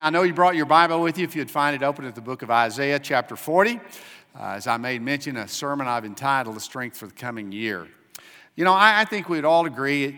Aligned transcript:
I 0.00 0.10
know 0.10 0.22
you 0.22 0.32
brought 0.32 0.54
your 0.54 0.64
Bible 0.64 1.02
with 1.02 1.18
you. 1.18 1.24
If 1.24 1.34
you'd 1.34 1.50
find 1.50 1.74
it 1.74 1.82
open 1.82 2.04
at 2.04 2.14
the 2.14 2.20
book 2.20 2.42
of 2.42 2.52
Isaiah, 2.52 3.00
chapter 3.00 3.34
40. 3.34 3.80
Uh, 4.38 4.42
as 4.42 4.68
I 4.68 4.76
made 4.76 5.02
mention, 5.02 5.36
a 5.36 5.48
sermon 5.48 5.88
I've 5.88 6.04
entitled 6.04 6.54
The 6.54 6.60
Strength 6.60 6.98
for 6.98 7.08
the 7.08 7.14
Coming 7.14 7.50
Year. 7.50 7.88
You 8.54 8.62
know, 8.62 8.74
I, 8.74 9.00
I 9.00 9.04
think 9.06 9.28
we'd 9.28 9.44
all 9.44 9.66
agree 9.66 10.16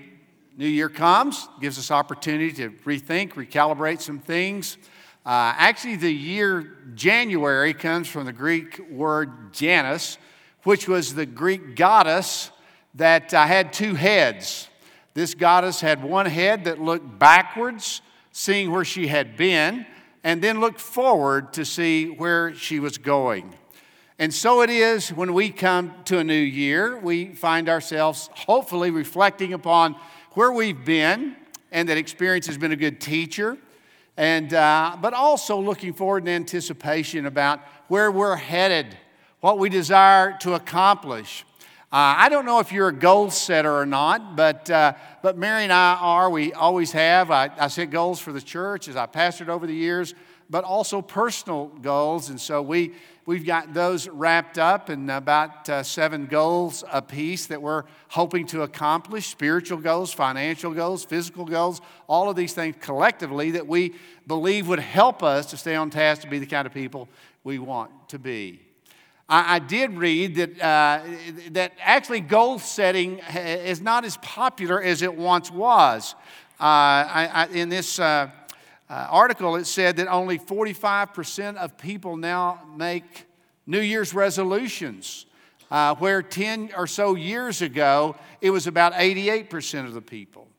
New 0.58 0.66
Year 0.66 0.90
comes, 0.90 1.48
gives 1.62 1.78
us 1.78 1.90
opportunity 1.90 2.52
to 2.52 2.68
rethink, 2.84 3.32
recalibrate 3.32 4.02
some 4.02 4.18
things. 4.18 4.76
Uh, 5.24 5.56
actually, 5.56 5.96
the 5.96 6.12
year 6.12 6.76
January 6.94 7.72
comes 7.72 8.06
from 8.06 8.26
the 8.26 8.34
Greek 8.34 8.86
word 8.90 9.54
Janus, 9.54 10.18
which 10.64 10.88
was 10.88 11.14
the 11.14 11.24
Greek 11.24 11.74
goddess 11.74 12.50
that 12.96 13.32
uh, 13.32 13.46
had 13.46 13.72
two 13.72 13.94
heads. 13.94 14.68
This 15.14 15.32
goddess 15.32 15.80
had 15.80 16.04
one 16.04 16.26
head 16.26 16.64
that 16.64 16.82
looked 16.82 17.18
backwards 17.18 18.02
seeing 18.32 18.70
where 18.70 18.84
she 18.84 19.08
had 19.08 19.36
been, 19.36 19.86
and 20.22 20.42
then 20.42 20.60
look 20.60 20.78
forward 20.78 21.52
to 21.54 21.64
see 21.64 22.06
where 22.06 22.54
she 22.54 22.78
was 22.78 22.98
going. 22.98 23.54
And 24.18 24.34
so 24.34 24.60
it 24.60 24.68
is 24.68 25.08
when 25.10 25.32
we 25.32 25.48
come 25.50 25.94
to 26.04 26.18
a 26.18 26.24
new 26.24 26.34
year, 26.34 26.98
we 26.98 27.28
find 27.28 27.70
ourselves 27.70 28.28
hopefully 28.34 28.90
reflecting 28.90 29.54
upon 29.54 29.96
where 30.32 30.52
we've 30.52 30.84
been, 30.84 31.36
and 31.72 31.88
that 31.88 31.96
experience 31.96 32.46
has 32.46 32.58
been 32.58 32.72
a 32.72 32.76
good 32.76 33.00
teacher, 33.00 33.56
and, 34.16 34.52
uh, 34.52 34.96
but 35.00 35.14
also 35.14 35.58
looking 35.58 35.94
forward 35.94 36.24
in 36.24 36.28
anticipation 36.28 37.24
about 37.24 37.60
where 37.88 38.10
we're 38.10 38.36
headed, 38.36 38.94
what 39.40 39.58
we 39.58 39.70
desire 39.70 40.36
to 40.40 40.52
accomplish. 40.52 41.46
Uh, 41.92 42.14
I 42.18 42.28
don't 42.28 42.46
know 42.46 42.60
if 42.60 42.70
you're 42.70 42.86
a 42.86 42.92
goal 42.92 43.30
setter 43.30 43.76
or 43.76 43.84
not, 43.84 44.36
but, 44.36 44.70
uh, 44.70 44.92
but 45.24 45.36
Mary 45.36 45.64
and 45.64 45.72
I 45.72 45.94
are. 45.94 46.30
We 46.30 46.52
always 46.52 46.92
have. 46.92 47.32
I, 47.32 47.50
I 47.58 47.66
set 47.66 47.90
goals 47.90 48.20
for 48.20 48.30
the 48.32 48.40
church 48.40 48.86
as 48.86 48.94
I 48.94 49.06
pastored 49.06 49.48
over 49.48 49.66
the 49.66 49.74
years, 49.74 50.14
but 50.48 50.62
also 50.62 51.02
personal 51.02 51.66
goals. 51.66 52.30
And 52.30 52.40
so 52.40 52.62
we, 52.62 52.92
we've 53.26 53.44
got 53.44 53.74
those 53.74 54.08
wrapped 54.08 54.56
up 54.56 54.88
in 54.88 55.10
about 55.10 55.68
uh, 55.68 55.82
seven 55.82 56.26
goals 56.26 56.84
apiece 56.92 57.46
that 57.46 57.60
we're 57.60 57.82
hoping 58.10 58.46
to 58.46 58.62
accomplish 58.62 59.26
spiritual 59.26 59.78
goals, 59.78 60.12
financial 60.12 60.72
goals, 60.72 61.04
physical 61.04 61.44
goals, 61.44 61.80
all 62.06 62.30
of 62.30 62.36
these 62.36 62.52
things 62.52 62.76
collectively 62.78 63.50
that 63.50 63.66
we 63.66 63.96
believe 64.28 64.68
would 64.68 64.78
help 64.78 65.24
us 65.24 65.46
to 65.46 65.56
stay 65.56 65.74
on 65.74 65.90
task 65.90 66.22
to 66.22 66.30
be 66.30 66.38
the 66.38 66.46
kind 66.46 66.68
of 66.68 66.72
people 66.72 67.08
we 67.42 67.58
want 67.58 67.90
to 68.10 68.18
be. 68.20 68.60
I, 69.30 69.54
I 69.54 69.58
did 69.60 69.96
read 69.96 70.34
that, 70.34 70.60
uh, 70.60 71.02
that 71.52 71.72
actually 71.80 72.20
goal 72.20 72.58
setting 72.58 73.18
is 73.18 73.80
not 73.80 74.04
as 74.04 74.16
popular 74.18 74.82
as 74.82 75.02
it 75.02 75.14
once 75.14 75.50
was. 75.50 76.14
Uh, 76.58 76.64
I, 76.64 77.30
I, 77.32 77.46
in 77.46 77.68
this 77.68 77.98
uh, 77.98 78.30
uh 78.90 79.06
article, 79.08 79.56
it 79.56 79.66
said 79.66 79.96
that 79.96 80.08
only 80.08 80.38
45% 80.38 81.56
of 81.56 81.78
people 81.78 82.16
now 82.16 82.60
make 82.76 83.26
New 83.66 83.80
Year's 83.80 84.12
resolutions. 84.12 85.26
Uh, 85.70 85.94
where 85.94 86.20
10 86.20 86.72
or 86.76 86.88
so 86.88 87.14
years 87.14 87.62
ago, 87.62 88.16
it 88.40 88.50
was 88.50 88.66
about 88.66 88.92
88% 88.94 89.84
of 89.84 89.94
the 89.94 90.02
people. 90.02 90.49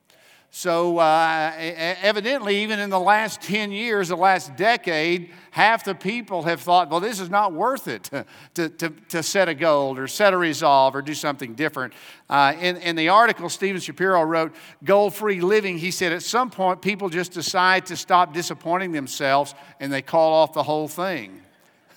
So, 0.54 0.98
uh, 0.98 1.50
evidently, 1.56 2.62
even 2.62 2.78
in 2.78 2.90
the 2.90 3.00
last 3.00 3.40
10 3.40 3.72
years, 3.72 4.08
the 4.08 4.16
last 4.16 4.54
decade, 4.54 5.30
half 5.50 5.82
the 5.82 5.94
people 5.94 6.42
have 6.42 6.60
thought, 6.60 6.90
well, 6.90 7.00
this 7.00 7.20
is 7.20 7.30
not 7.30 7.54
worth 7.54 7.88
it 7.88 8.10
to, 8.54 8.68
to, 8.68 8.90
to 9.08 9.22
set 9.22 9.48
a 9.48 9.54
goal 9.54 9.96
or 9.96 10.06
set 10.06 10.34
a 10.34 10.36
resolve 10.36 10.94
or 10.94 11.00
do 11.00 11.14
something 11.14 11.54
different. 11.54 11.94
Uh, 12.28 12.52
in, 12.60 12.76
in 12.76 12.96
the 12.96 13.08
article, 13.08 13.48
Stephen 13.48 13.80
Shapiro 13.80 14.22
wrote, 14.24 14.54
Goal 14.84 15.08
Free 15.08 15.40
Living, 15.40 15.78
he 15.78 15.90
said, 15.90 16.12
at 16.12 16.22
some 16.22 16.50
point, 16.50 16.82
people 16.82 17.08
just 17.08 17.32
decide 17.32 17.86
to 17.86 17.96
stop 17.96 18.34
disappointing 18.34 18.92
themselves 18.92 19.54
and 19.80 19.90
they 19.90 20.02
call 20.02 20.34
off 20.34 20.52
the 20.52 20.62
whole 20.62 20.86
thing. 20.86 21.40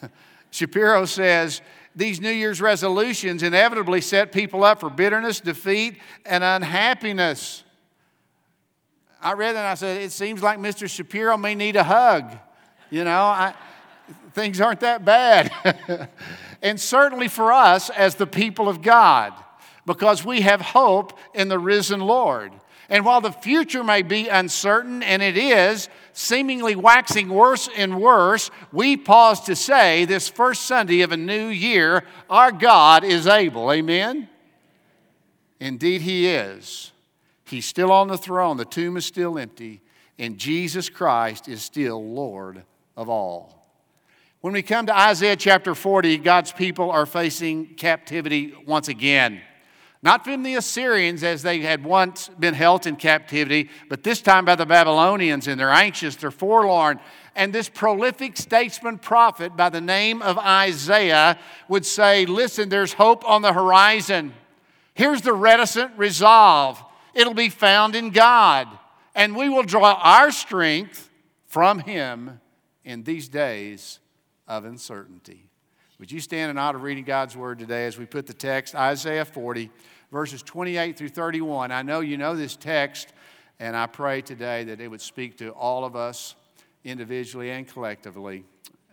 Shapiro 0.51 1.03
says, 1.03 1.61
these 1.93 2.21
New 2.21 2.31
Year's 2.31 2.61
resolutions 2.61 3.43
inevitably 3.43 3.99
set 3.99 4.31
people 4.31 4.63
up 4.63 4.79
for 4.79 4.89
bitterness, 4.89 5.41
defeat, 5.41 5.97
and 6.25 6.41
unhappiness. 6.41 7.64
I 9.25 9.33
read 9.33 9.55
that 9.55 9.61
and 9.61 9.67
I 9.67 9.73
said, 9.73 10.03
it 10.03 10.11
seems 10.11 10.43
like 10.43 10.59
Mr. 10.59 10.87
Shapiro 10.87 11.35
may 11.35 11.55
need 11.55 11.75
a 11.75 11.83
hug. 11.83 12.31
You 12.91 13.03
know, 13.03 13.23
I, 13.23 13.55
things 14.33 14.61
aren't 14.61 14.81
that 14.81 15.03
bad. 15.03 16.09
and 16.61 16.79
certainly 16.79 17.27
for 17.27 17.51
us 17.51 17.89
as 17.89 18.13
the 18.13 18.27
people 18.27 18.69
of 18.69 18.83
God, 18.83 19.33
because 19.83 20.23
we 20.23 20.41
have 20.41 20.61
hope 20.61 21.17
in 21.33 21.47
the 21.47 21.57
risen 21.57 22.01
Lord. 22.01 22.53
And 22.87 23.03
while 23.03 23.19
the 23.19 23.31
future 23.31 23.83
may 23.83 24.03
be 24.03 24.27
uncertain, 24.27 25.01
and 25.01 25.23
it 25.23 25.37
is, 25.37 25.89
seemingly 26.13 26.75
waxing 26.75 27.29
worse 27.29 27.67
and 27.75 27.99
worse, 27.99 28.51
we 28.71 28.95
pause 28.95 29.41
to 29.45 29.55
say 29.55 30.05
this 30.05 30.29
first 30.29 30.67
Sunday 30.67 31.01
of 31.01 31.11
a 31.11 31.17
new 31.17 31.47
year, 31.47 32.03
our 32.29 32.51
God 32.51 33.03
is 33.03 33.25
able. 33.25 33.71
Amen? 33.71 34.29
Indeed, 35.59 36.01
He 36.01 36.27
is. 36.27 36.91
He's 37.45 37.65
still 37.65 37.91
on 37.91 38.07
the 38.07 38.17
throne, 38.17 38.57
the 38.57 38.65
tomb 38.65 38.97
is 38.97 39.05
still 39.05 39.37
empty, 39.37 39.81
and 40.17 40.37
Jesus 40.37 40.89
Christ 40.89 41.47
is 41.47 41.61
still 41.61 42.03
Lord 42.03 42.63
of 42.97 43.07
all. 43.09 43.55
When 44.41 44.53
we 44.53 44.61
come 44.61 44.85
to 44.87 44.97
Isaiah 44.97 45.35
chapter 45.35 45.73
40, 45.73 46.17
God's 46.19 46.51
people 46.51 46.91
are 46.91 47.05
facing 47.05 47.75
captivity 47.75 48.53
once 48.67 48.87
again. 48.87 49.41
Not 50.03 50.23
from 50.23 50.43
the 50.43 50.53
Assyrians 50.53 51.23
as 51.23 51.41
they 51.41 51.61
had 51.61 51.83
once 51.83 52.29
been 52.29 52.53
held 52.53 52.85
in 52.85 52.95
captivity, 52.95 53.71
but 53.89 54.03
this 54.03 54.21
time 54.21 54.45
by 54.45 54.53
the 54.53 54.67
Babylonians, 54.67 55.47
and 55.47 55.59
they're 55.59 55.71
anxious, 55.71 56.15
they're 56.15 56.29
forlorn. 56.29 56.99
And 57.35 57.51
this 57.51 57.69
prolific 57.69 58.37
statesman 58.37 58.99
prophet 58.99 59.57
by 59.57 59.69
the 59.69 59.81
name 59.81 60.21
of 60.21 60.37
Isaiah 60.37 61.39
would 61.67 61.87
say, 61.87 62.27
Listen, 62.27 62.69
there's 62.69 62.93
hope 62.93 63.27
on 63.27 63.41
the 63.41 63.51
horizon. 63.51 64.33
Here's 64.93 65.23
the 65.23 65.33
reticent 65.33 65.97
resolve 65.97 66.84
it'll 67.15 67.33
be 67.33 67.49
found 67.49 67.95
in 67.95 68.11
God. 68.11 68.67
And 69.15 69.35
we 69.35 69.49
will 69.49 69.63
draw 69.63 69.93
our 70.03 70.29
strength 70.29 71.09
from 71.47 71.79
Him 71.79 72.41
in 72.83 73.03
these 73.03 73.29
days 73.29 73.99
of 74.47 74.65
uncertainty. 74.65 75.49
Would 75.97 76.11
you 76.11 76.19
stand 76.19 76.51
in 76.51 76.57
honor 76.57 76.77
of 76.77 76.83
reading 76.83 77.05
God's 77.05 77.37
word 77.37 77.57
today 77.57 77.85
as 77.85 77.97
we 77.97 78.05
put 78.05 78.27
the 78.27 78.33
text, 78.33 78.75
Isaiah 78.75 79.23
40, 79.23 79.71
verses 80.11 80.43
28 80.43 80.97
through 80.97 81.09
31? 81.09 81.71
I 81.71 81.81
know 81.81 82.01
you 82.01 82.17
know 82.17 82.35
this 82.35 82.57
text, 82.57 83.13
and 83.59 83.77
I 83.77 83.87
pray 83.87 84.21
today 84.21 84.65
that 84.65 84.81
it 84.81 84.89
would 84.89 85.01
speak 85.01 85.37
to 85.37 85.51
all 85.51 85.85
of 85.85 85.95
us 85.95 86.35
individually 86.83 87.49
and 87.49 87.65
collectively 87.65 88.43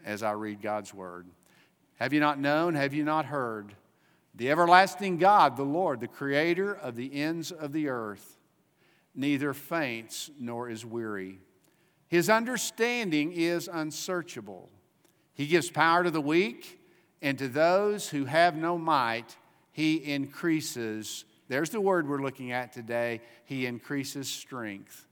as 0.05 0.23
I 0.23 0.33
read 0.33 0.63
God's 0.63 0.95
word. 0.95 1.27
Have 1.99 2.13
you 2.13 2.21
not 2.21 2.39
known? 2.39 2.75
Have 2.75 2.95
you 2.95 3.03
not 3.03 3.27
heard? 3.27 3.75
The 4.35 4.51
everlasting 4.51 5.19
God, 5.19 5.57
the 5.57 5.63
Lord, 5.63 6.01
the 6.01 6.09
creator 6.09 6.73
of 6.73 6.97
the 6.97 7.15
ends 7.15 7.53
of 7.53 7.73
the 7.73 7.89
earth, 7.89 8.39
neither 9.15 9.53
faints 9.53 10.31
nor 10.39 10.71
is 10.71 10.87
weary. 10.87 11.39
His 12.09 12.31
understanding 12.31 13.33
is 13.33 13.69
unsearchable. 13.73 14.71
He 15.35 15.47
gives 15.47 15.71
power 15.71 16.05
to 16.05 16.11
the 16.11 16.21
weak, 16.21 16.81
and 17.21 17.39
to 17.39 17.49
those 17.49 18.09
who 18.09 18.25
have 18.25 18.57
no 18.57 18.79
might, 18.79 19.37
he 19.71 19.97
increases. 19.97 21.25
There's 21.49 21.71
the 21.71 21.81
word 21.81 22.09
we're 22.09 22.23
looking 22.23 22.53
at 22.53 22.73
today. 22.73 23.21
He 23.45 23.67
increases 23.67 24.29
strength. 24.29 25.07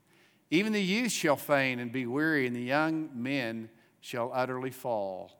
Even 0.49 0.73
the 0.73 0.81
youth 0.81 1.11
shall 1.11 1.37
faint 1.37 1.79
and 1.79 1.91
be 1.91 2.05
weary, 2.05 2.45
and 2.47 2.55
the 2.55 2.61
young 2.61 3.09
men 3.13 3.69
shall 3.99 4.31
utterly 4.33 4.71
fall. 4.71 5.31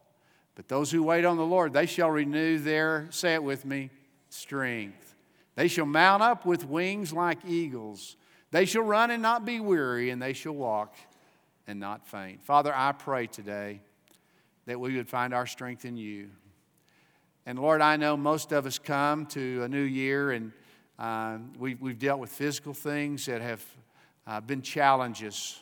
But 0.62 0.68
those 0.68 0.92
who 0.92 1.02
wait 1.02 1.26
on 1.26 1.38
the 1.38 1.44
Lord, 1.44 1.74
they 1.74 1.88
shall 1.88 2.12
renew 2.12 2.60
their, 2.60 3.08
say 3.10 3.34
it 3.34 3.44
with 3.44 3.66
me, 3.66 3.90
strength. 4.30 5.16
They 5.56 5.68
shall 5.68 5.88
mount 5.88 6.22
up 6.22 6.46
with 6.46 6.66
wings 6.66 7.12
like 7.12 7.40
eagles. 7.48 8.16
They 8.52 8.66
shall 8.66 8.84
run 8.84 9.10
and 9.10 9.24
not 9.24 9.44
be 9.44 9.60
weary, 9.60 10.12
and 10.12 10.22
they 10.22 10.34
shall 10.34 10.54
walk 10.54 10.94
and 11.66 11.80
not 11.80 12.08
faint. 12.08 12.44
Father, 12.44 12.72
I 12.76 12.92
pray 12.92 13.26
today 13.26 13.82
that 14.68 14.80
we 14.80 14.96
would 14.98 15.10
find 15.10 15.34
our 15.34 15.48
strength 15.48 15.84
in 15.84 15.98
you. 15.98 16.30
And 17.48 17.58
Lord, 17.58 17.82
I 17.82 17.96
know 17.98 18.16
most 18.16 18.52
of 18.52 18.68
us 18.68 18.78
come 18.78 19.26
to 19.26 19.64
a 19.64 19.68
new 19.68 19.82
year 19.82 20.30
and 20.30 20.52
uh, 21.00 21.40
we've, 21.58 21.82
we've 21.82 21.98
dealt 21.98 22.20
with 22.20 22.30
physical 22.30 22.76
things 22.76 23.26
that 23.26 23.42
have 23.42 23.66
uh, 24.28 24.42
been 24.42 24.62
challenges. 24.62 25.60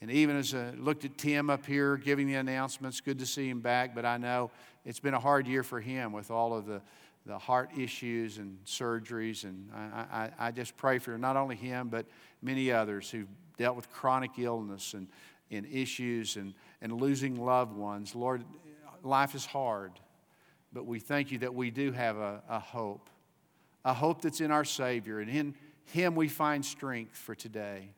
And 0.00 0.10
even 0.10 0.36
as 0.36 0.54
I 0.54 0.70
looked 0.70 1.04
at 1.04 1.18
Tim 1.18 1.50
up 1.50 1.66
here 1.66 1.96
giving 1.98 2.26
the 2.26 2.36
announcements, 2.36 3.00
good 3.00 3.18
to 3.18 3.26
see 3.26 3.48
him 3.48 3.60
back, 3.60 3.94
but 3.94 4.06
I 4.06 4.16
know 4.16 4.50
it's 4.84 5.00
been 5.00 5.12
a 5.12 5.20
hard 5.20 5.46
year 5.46 5.62
for 5.62 5.78
him 5.78 6.12
with 6.12 6.30
all 6.30 6.54
of 6.54 6.64
the, 6.64 6.80
the 7.26 7.38
heart 7.38 7.70
issues 7.76 8.38
and 8.38 8.58
surgeries. 8.64 9.44
And 9.44 9.68
I, 9.74 10.06
I, 10.10 10.30
I 10.38 10.50
just 10.52 10.76
pray 10.78 10.98
for 10.98 11.18
not 11.18 11.36
only 11.36 11.54
him, 11.54 11.88
but 11.88 12.06
many 12.40 12.72
others 12.72 13.10
who've 13.10 13.28
dealt 13.58 13.76
with 13.76 13.90
chronic 13.90 14.30
illness 14.38 14.94
and, 14.94 15.06
and 15.50 15.66
issues 15.66 16.36
and, 16.36 16.54
and 16.80 16.92
losing 16.92 17.36
loved 17.38 17.76
ones. 17.76 18.14
Lord, 18.14 18.42
life 19.02 19.34
is 19.34 19.44
hard, 19.44 19.92
but 20.72 20.86
we 20.86 20.98
thank 20.98 21.30
you 21.30 21.38
that 21.38 21.54
we 21.54 21.70
do 21.70 21.92
have 21.92 22.16
a, 22.16 22.42
a 22.48 22.58
hope, 22.58 23.10
a 23.84 23.92
hope 23.92 24.22
that's 24.22 24.40
in 24.40 24.50
our 24.50 24.64
Savior. 24.64 25.20
And 25.20 25.30
in 25.30 25.54
Him 25.84 26.14
we 26.14 26.28
find 26.28 26.64
strength 26.64 27.18
for 27.18 27.34
today. 27.34 27.90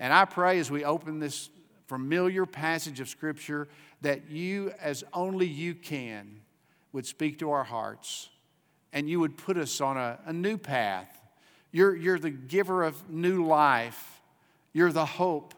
And 0.00 0.12
I 0.12 0.24
pray 0.24 0.58
as 0.58 0.70
we 0.70 0.84
open 0.84 1.18
this 1.18 1.50
familiar 1.86 2.46
passage 2.46 3.00
of 3.00 3.08
Scripture 3.08 3.68
that 4.02 4.30
you, 4.30 4.72
as 4.80 5.02
only 5.12 5.46
you 5.46 5.74
can, 5.74 6.40
would 6.92 7.06
speak 7.06 7.38
to 7.40 7.50
our 7.50 7.64
hearts 7.64 8.28
and 8.92 9.08
you 9.08 9.20
would 9.20 9.36
put 9.36 9.56
us 9.56 9.80
on 9.80 9.96
a, 9.96 10.18
a 10.26 10.32
new 10.32 10.56
path. 10.56 11.14
You're, 11.72 11.94
you're 11.96 12.18
the 12.18 12.30
giver 12.30 12.84
of 12.84 13.10
new 13.10 13.44
life, 13.44 14.20
you're 14.72 14.92
the 14.92 15.04
hope 15.04 15.54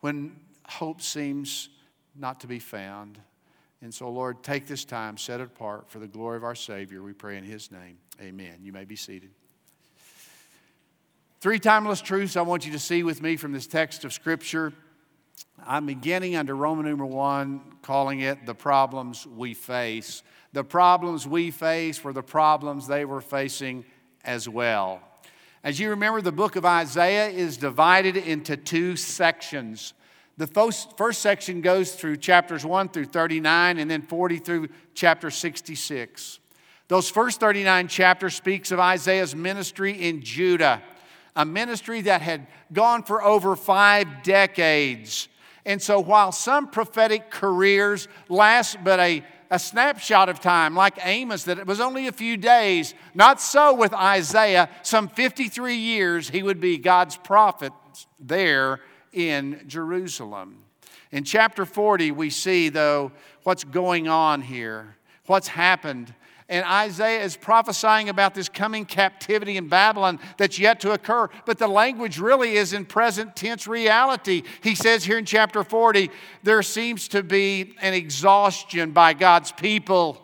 when 0.00 0.36
hope 0.66 1.00
seems 1.00 1.68
not 2.14 2.40
to 2.40 2.46
be 2.46 2.58
found. 2.58 3.18
And 3.80 3.92
so, 3.92 4.08
Lord, 4.08 4.42
take 4.42 4.66
this 4.66 4.84
time, 4.84 5.18
set 5.18 5.40
it 5.40 5.44
apart 5.44 5.90
for 5.90 5.98
the 5.98 6.06
glory 6.06 6.36
of 6.36 6.44
our 6.44 6.54
Savior. 6.54 7.02
We 7.02 7.12
pray 7.12 7.36
in 7.36 7.44
His 7.44 7.70
name. 7.70 7.98
Amen. 8.20 8.60
You 8.62 8.72
may 8.72 8.84
be 8.84 8.96
seated. 8.96 9.30
Three 11.44 11.58
timeless 11.58 12.00
truths 12.00 12.36
I 12.36 12.40
want 12.40 12.64
you 12.64 12.72
to 12.72 12.78
see 12.78 13.02
with 13.02 13.20
me 13.20 13.36
from 13.36 13.52
this 13.52 13.66
text 13.66 14.06
of 14.06 14.14
Scripture. 14.14 14.72
I'm 15.62 15.84
beginning 15.84 16.36
under 16.36 16.56
Roman 16.56 16.86
numeral 16.86 17.10
one, 17.10 17.60
calling 17.82 18.20
it 18.20 18.46
the 18.46 18.54
problems 18.54 19.26
we 19.26 19.52
face. 19.52 20.22
The 20.54 20.64
problems 20.64 21.28
we 21.28 21.50
face 21.50 22.02
were 22.02 22.14
the 22.14 22.22
problems 22.22 22.86
they 22.86 23.04
were 23.04 23.20
facing 23.20 23.84
as 24.24 24.48
well. 24.48 25.02
As 25.62 25.78
you 25.78 25.90
remember, 25.90 26.22
the 26.22 26.32
book 26.32 26.56
of 26.56 26.64
Isaiah 26.64 27.28
is 27.28 27.58
divided 27.58 28.16
into 28.16 28.56
two 28.56 28.96
sections. 28.96 29.92
The 30.38 30.46
first, 30.46 30.96
first 30.96 31.20
section 31.20 31.60
goes 31.60 31.94
through 31.94 32.16
chapters 32.16 32.64
1 32.64 32.88
through 32.88 33.04
39 33.04 33.78
and 33.78 33.90
then 33.90 34.00
40 34.00 34.38
through 34.38 34.68
chapter 34.94 35.30
66. 35.30 36.38
Those 36.88 37.10
first 37.10 37.38
39 37.38 37.88
chapters 37.88 38.34
speaks 38.34 38.70
of 38.70 38.80
Isaiah's 38.80 39.36
ministry 39.36 39.92
in 39.92 40.22
Judah, 40.22 40.82
a 41.36 41.44
ministry 41.44 42.02
that 42.02 42.22
had 42.22 42.46
gone 42.72 43.02
for 43.02 43.22
over 43.22 43.56
5 43.56 44.22
decades. 44.22 45.28
And 45.66 45.80
so 45.80 45.98
while 45.98 46.32
some 46.32 46.68
prophetic 46.68 47.30
careers 47.30 48.08
last 48.28 48.78
but 48.84 49.00
a 49.00 49.24
a 49.54 49.58
snapshot 49.58 50.28
of 50.28 50.40
time, 50.40 50.74
like 50.74 50.98
Amos, 51.02 51.44
that 51.44 51.58
it 51.58 51.66
was 51.66 51.80
only 51.80 52.08
a 52.08 52.12
few 52.12 52.36
days. 52.36 52.92
Not 53.14 53.40
so 53.40 53.72
with 53.72 53.92
Isaiah. 53.94 54.68
Some 54.82 55.08
53 55.08 55.76
years 55.76 56.28
he 56.28 56.42
would 56.42 56.60
be 56.60 56.76
God's 56.76 57.16
prophet 57.16 57.72
there 58.18 58.80
in 59.12 59.62
Jerusalem. 59.68 60.64
In 61.12 61.22
chapter 61.22 61.64
40, 61.64 62.10
we 62.10 62.30
see, 62.30 62.68
though, 62.68 63.12
what's 63.44 63.62
going 63.62 64.08
on 64.08 64.42
here, 64.42 64.96
what's 65.26 65.48
happened. 65.48 66.14
And 66.48 66.64
Isaiah 66.66 67.22
is 67.22 67.36
prophesying 67.36 68.10
about 68.10 68.34
this 68.34 68.50
coming 68.50 68.84
captivity 68.84 69.56
in 69.56 69.68
Babylon 69.68 70.20
that's 70.36 70.58
yet 70.58 70.80
to 70.80 70.92
occur. 70.92 71.30
But 71.46 71.58
the 71.58 71.68
language 71.68 72.18
really 72.18 72.56
is 72.56 72.74
in 72.74 72.84
present 72.84 73.34
tense 73.34 73.66
reality. 73.66 74.42
He 74.62 74.74
says 74.74 75.04
here 75.04 75.16
in 75.16 75.24
chapter 75.24 75.64
40, 75.64 76.10
there 76.42 76.62
seems 76.62 77.08
to 77.08 77.22
be 77.22 77.74
an 77.80 77.94
exhaustion 77.94 78.90
by 78.90 79.14
God's 79.14 79.52
people. 79.52 80.20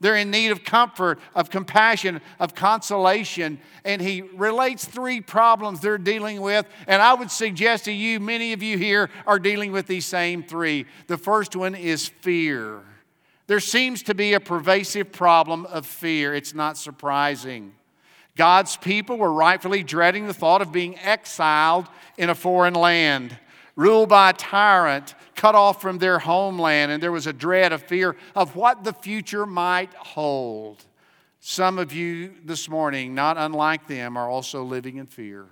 They're 0.00 0.16
in 0.16 0.30
need 0.30 0.50
of 0.50 0.64
comfort, 0.64 1.20
of 1.34 1.50
compassion, 1.50 2.20
of 2.40 2.54
consolation. 2.54 3.60
And 3.84 4.02
he 4.02 4.22
relates 4.22 4.84
three 4.84 5.20
problems 5.20 5.80
they're 5.80 5.98
dealing 5.98 6.40
with. 6.40 6.66
And 6.88 7.00
I 7.00 7.14
would 7.14 7.30
suggest 7.30 7.84
to 7.84 7.92
you, 7.92 8.18
many 8.18 8.52
of 8.54 8.62
you 8.62 8.76
here 8.76 9.08
are 9.24 9.38
dealing 9.38 9.70
with 9.70 9.86
these 9.86 10.06
same 10.06 10.42
three. 10.42 10.86
The 11.06 11.18
first 11.18 11.54
one 11.54 11.76
is 11.76 12.08
fear. 12.08 12.82
There 13.50 13.58
seems 13.58 14.04
to 14.04 14.14
be 14.14 14.34
a 14.34 14.38
pervasive 14.38 15.10
problem 15.10 15.66
of 15.66 15.84
fear. 15.84 16.36
It's 16.36 16.54
not 16.54 16.76
surprising. 16.76 17.74
God's 18.36 18.76
people 18.76 19.16
were 19.18 19.32
rightfully 19.32 19.82
dreading 19.82 20.28
the 20.28 20.32
thought 20.32 20.62
of 20.62 20.70
being 20.70 20.96
exiled 21.00 21.88
in 22.16 22.30
a 22.30 22.34
foreign 22.36 22.74
land, 22.74 23.36
ruled 23.74 24.08
by 24.08 24.30
a 24.30 24.34
tyrant 24.34 25.16
cut 25.34 25.56
off 25.56 25.82
from 25.82 25.98
their 25.98 26.20
homeland, 26.20 26.92
and 26.92 27.02
there 27.02 27.10
was 27.10 27.26
a 27.26 27.32
dread, 27.32 27.72
a 27.72 27.78
fear 27.78 28.14
of 28.36 28.54
what 28.54 28.84
the 28.84 28.92
future 28.92 29.46
might 29.46 29.92
hold. 29.94 30.84
Some 31.40 31.80
of 31.80 31.92
you 31.92 32.34
this 32.44 32.68
morning, 32.68 33.16
not 33.16 33.36
unlike 33.36 33.88
them, 33.88 34.16
are 34.16 34.30
also 34.30 34.62
living 34.62 34.98
in 34.98 35.06
fear. 35.06 35.46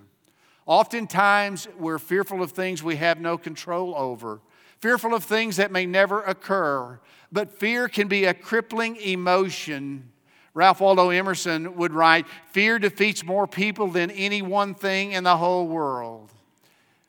Oftentimes, 0.66 1.66
we're 1.76 1.98
fearful 1.98 2.44
of 2.44 2.52
things 2.52 2.80
we 2.80 2.94
have 2.94 3.20
no 3.20 3.36
control 3.36 3.92
over, 3.96 4.38
fearful 4.78 5.14
of 5.14 5.24
things 5.24 5.56
that 5.56 5.72
may 5.72 5.84
never 5.84 6.22
occur. 6.22 7.00
But 7.30 7.58
fear 7.58 7.88
can 7.88 8.08
be 8.08 8.24
a 8.24 8.34
crippling 8.34 8.96
emotion. 8.96 10.10
Ralph 10.54 10.80
Waldo 10.80 11.10
Emerson 11.10 11.76
would 11.76 11.92
write 11.92 12.26
Fear 12.52 12.78
defeats 12.78 13.24
more 13.24 13.46
people 13.46 13.88
than 13.88 14.10
any 14.10 14.42
one 14.42 14.74
thing 14.74 15.12
in 15.12 15.24
the 15.24 15.36
whole 15.36 15.66
world. 15.66 16.32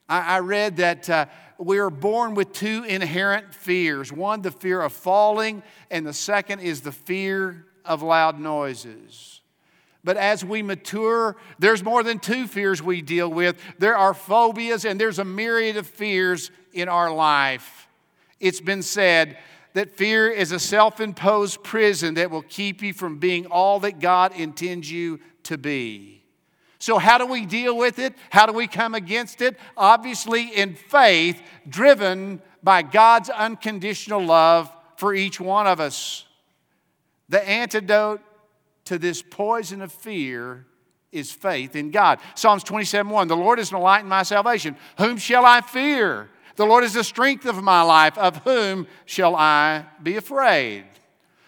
I, 0.08 0.36
I 0.36 0.40
read 0.40 0.78
that. 0.78 1.10
Uh, 1.10 1.26
we 1.60 1.80
are 1.80 1.90
born 1.90 2.36
with 2.36 2.54
two 2.54 2.86
inherent 2.86 3.54
fears 3.54 4.14
one, 4.14 4.42
the 4.42 4.52
fear 4.52 4.82
of 4.82 4.94
falling, 4.94 5.62
and 5.92 6.06
the 6.06 6.14
second 6.14 6.62
is 6.62 6.82
the 6.82 6.94
fear 6.94 7.66
of 7.84 8.02
loud 8.02 8.40
noises. 8.40 9.42
But 10.02 10.16
as 10.16 10.46
we 10.46 10.62
mature, 10.62 11.36
there's 11.60 11.84
more 11.84 12.04
than 12.04 12.20
two 12.20 12.48
fears 12.48 12.82
we 12.82 13.02
deal 13.02 13.30
with. 13.30 13.62
There 13.78 13.98
are 13.98 14.14
phobias, 14.14 14.86
and 14.86 15.00
there's 15.00 15.20
a 15.20 15.26
myriad 15.26 15.76
of 15.76 15.86
fears 15.86 16.52
in 16.72 16.88
our 16.88 17.14
life. 17.14 17.88
It's 18.40 18.62
been 18.62 18.82
said 18.82 19.38
that 19.80 19.96
fear 19.96 20.30
is 20.30 20.52
a 20.52 20.60
self 20.60 21.00
imposed 21.00 21.64
prison 21.64 22.16
that 22.16 22.30
will 22.30 22.42
keep 22.42 22.82
you 22.82 22.92
from 22.92 23.18
being 23.18 23.46
all 23.46 23.80
that 23.80 24.02
God 24.02 24.36
intends 24.36 24.92
you 24.92 25.22
to 25.44 25.58
be. 25.58 26.22
So, 26.80 26.98
how 26.98 27.18
do 27.18 27.26
we 27.26 27.46
deal 27.46 27.78
with 27.78 27.98
it? 27.98 28.14
How 28.30 28.46
do 28.46 28.52
we 28.52 28.68
come 28.68 28.94
against 28.94 29.42
it? 29.42 29.58
Obviously, 29.78 30.50
in 30.50 30.76
faith, 30.76 31.42
driven 31.70 32.42
by 32.62 32.82
God's 32.82 33.30
unconditional 33.30 34.22
love 34.22 34.70
for 34.98 35.14
each 35.14 35.40
one 35.40 35.66
of 35.66 35.80
us. 35.80 36.26
The 37.30 37.48
antidote 37.48 38.20
to 38.84 39.00
this 39.00 39.22
poison 39.22 39.82
of 39.82 39.94
fear 39.94 40.66
is 41.14 41.32
faith 41.32 41.78
in 41.78 41.90
God. 41.90 42.20
Psalms 42.36 42.66
27 42.66 43.10
1 43.10 43.30
The 43.30 43.38
Lord 43.38 43.60
is 43.60 43.70
the 43.70 43.78
light 43.78 44.02
and 44.02 44.10
my 44.10 44.24
salvation. 44.24 44.76
Whom 44.98 45.16
shall 45.16 45.46
I 45.46 45.62
fear? 45.62 46.30
The 46.60 46.66
Lord 46.66 46.84
is 46.84 46.92
the 46.92 47.06
strength 47.06 47.46
of 47.46 47.64
my 47.64 47.84
life. 47.84 48.18
Of 48.18 48.44
whom 48.44 48.86
shall 49.06 49.34
I 49.34 49.86
be 50.04 50.18
afraid? 50.18 50.84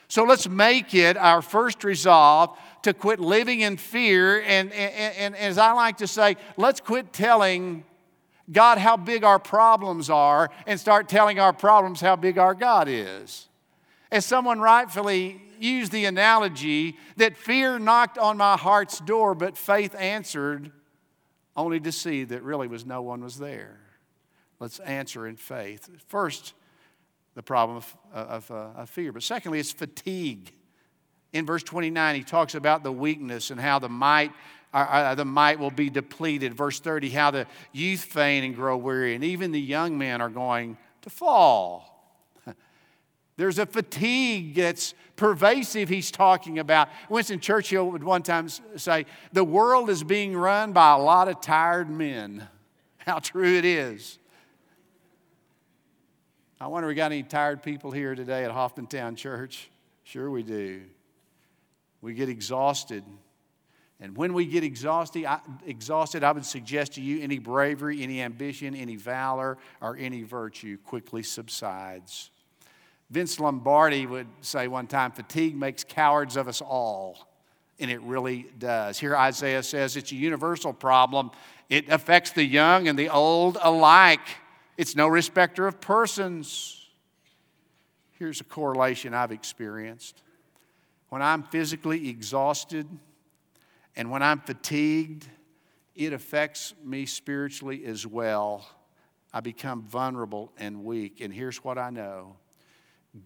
So 0.07 0.23
let's 0.23 0.47
make 0.47 0.93
it 0.93 1.17
our 1.17 1.41
first 1.41 1.83
resolve 1.83 2.57
to 2.83 2.93
quit 2.93 3.19
living 3.19 3.59
in 3.59 3.75
fear. 3.75 4.41
And, 4.41 4.71
and, 4.71 5.15
and, 5.15 5.35
as 5.35 5.57
I 5.57 5.73
like 5.73 5.97
to 5.97 6.07
say, 6.07 6.37
let's 6.55 6.79
quit 6.79 7.11
telling 7.11 7.83
God 8.49 8.77
how 8.77 8.95
big 8.95 9.25
our 9.25 9.37
problems 9.37 10.09
are 10.09 10.49
and 10.65 10.79
start 10.79 11.09
telling 11.09 11.39
our 11.39 11.51
problems 11.51 11.99
how 11.99 12.15
big 12.15 12.37
our 12.37 12.55
God 12.55 12.87
is. 12.87 13.49
As 14.13 14.25
someone 14.25 14.61
rightfully 14.61 15.41
used 15.59 15.91
the 15.91 16.05
analogy 16.05 16.95
that 17.17 17.35
fear 17.35 17.79
knocked 17.79 18.17
on 18.17 18.37
my 18.37 18.55
heart's 18.55 18.99
door, 18.99 19.35
but 19.35 19.57
faith 19.57 19.93
answered 19.95 20.71
only 21.57 21.81
to 21.81 21.91
see 21.91 22.23
that 22.23 22.43
really 22.43 22.69
was 22.69 22.85
no 22.85 23.01
one 23.01 23.21
was 23.21 23.37
there. 23.39 23.80
Let's 24.61 24.77
answer 24.81 25.25
in 25.25 25.37
faith. 25.37 25.89
First, 26.07 26.53
the 27.33 27.41
problem 27.41 27.77
of, 27.77 27.97
of, 28.13 28.51
uh, 28.51 28.81
of 28.81 28.91
fear. 28.91 29.11
But 29.11 29.23
secondly, 29.23 29.59
it's 29.59 29.71
fatigue. 29.71 30.53
In 31.33 31.47
verse 31.47 31.63
29, 31.63 32.15
he 32.15 32.23
talks 32.23 32.53
about 32.53 32.83
the 32.83 32.91
weakness 32.91 33.49
and 33.49 33.59
how 33.59 33.79
the 33.79 33.89
might, 33.89 34.31
uh, 34.71 34.77
uh, 34.77 35.15
the 35.15 35.25
might 35.25 35.57
will 35.57 35.71
be 35.71 35.89
depleted. 35.89 36.53
Verse 36.53 36.79
30, 36.79 37.09
how 37.09 37.31
the 37.31 37.47
youth 37.71 38.01
faint 38.01 38.45
and 38.45 38.55
grow 38.55 38.77
weary, 38.77 39.15
and 39.15 39.23
even 39.23 39.51
the 39.51 39.59
young 39.59 39.97
men 39.97 40.21
are 40.21 40.29
going 40.29 40.77
to 41.01 41.09
fall. 41.09 42.15
There's 43.37 43.57
a 43.57 43.65
fatigue 43.65 44.53
that's 44.53 44.93
pervasive, 45.15 45.89
he's 45.89 46.11
talking 46.11 46.59
about. 46.59 46.87
Winston 47.09 47.39
Churchill 47.39 47.89
would 47.89 48.03
one 48.03 48.21
time 48.21 48.47
say, 48.75 49.07
The 49.33 49.43
world 49.43 49.89
is 49.89 50.03
being 50.03 50.37
run 50.37 50.71
by 50.71 50.93
a 50.93 50.99
lot 50.99 51.29
of 51.29 51.41
tired 51.41 51.89
men. 51.89 52.47
How 52.97 53.17
true 53.17 53.57
it 53.57 53.65
is. 53.65 54.19
I 56.61 56.67
wonder 56.67 56.87
if 56.87 56.91
we 56.91 56.95
got 56.95 57.11
any 57.11 57.23
tired 57.23 57.63
people 57.63 57.89
here 57.89 58.13
today 58.13 58.45
at 58.45 58.51
Hoffmantown 58.51 59.17
Church? 59.17 59.71
Sure, 60.03 60.29
we 60.29 60.43
do. 60.43 60.83
We 62.01 62.13
get 62.13 62.29
exhausted. 62.29 63.03
And 63.99 64.15
when 64.15 64.31
we 64.35 64.45
get 64.45 64.63
exhausted 64.63 65.25
exhausted, 65.65 66.23
I 66.23 66.31
would 66.31 66.45
suggest 66.45 66.93
to 66.93 67.01
you 67.01 67.23
any 67.23 67.39
bravery, 67.39 68.03
any 68.03 68.21
ambition, 68.21 68.75
any 68.75 68.95
valor, 68.95 69.57
or 69.81 69.97
any 69.97 70.21
virtue 70.21 70.77
quickly 70.85 71.23
subsides. 71.23 72.29
Vince 73.09 73.39
Lombardi 73.39 74.05
would 74.05 74.27
say 74.41 74.67
one 74.67 74.85
time 74.85 75.09
fatigue 75.13 75.57
makes 75.57 75.83
cowards 75.83 76.35
of 76.35 76.47
us 76.47 76.61
all. 76.61 77.27
And 77.79 77.89
it 77.89 78.01
really 78.03 78.45
does. 78.59 78.99
Here, 78.99 79.17
Isaiah 79.17 79.63
says 79.63 79.97
it's 79.97 80.11
a 80.11 80.15
universal 80.15 80.73
problem. 80.73 81.31
It 81.69 81.89
affects 81.89 82.29
the 82.33 82.45
young 82.45 82.87
and 82.87 82.99
the 82.99 83.09
old 83.09 83.57
alike. 83.63 84.27
It's 84.81 84.95
no 84.95 85.07
respecter 85.07 85.67
of 85.67 85.79
persons. 85.79 86.87
Here's 88.17 88.41
a 88.41 88.43
correlation 88.43 89.13
I've 89.13 89.31
experienced. 89.31 90.23
When 91.09 91.21
I'm 91.21 91.43
physically 91.43 92.09
exhausted 92.09 92.87
and 93.95 94.09
when 94.09 94.23
I'm 94.23 94.39
fatigued, 94.39 95.29
it 95.93 96.13
affects 96.13 96.73
me 96.83 97.05
spiritually 97.05 97.85
as 97.85 98.07
well. 98.07 98.67
I 99.31 99.41
become 99.41 99.83
vulnerable 99.83 100.51
and 100.57 100.83
weak. 100.83 101.21
And 101.21 101.31
here's 101.31 101.63
what 101.63 101.77
I 101.77 101.91
know 101.91 102.37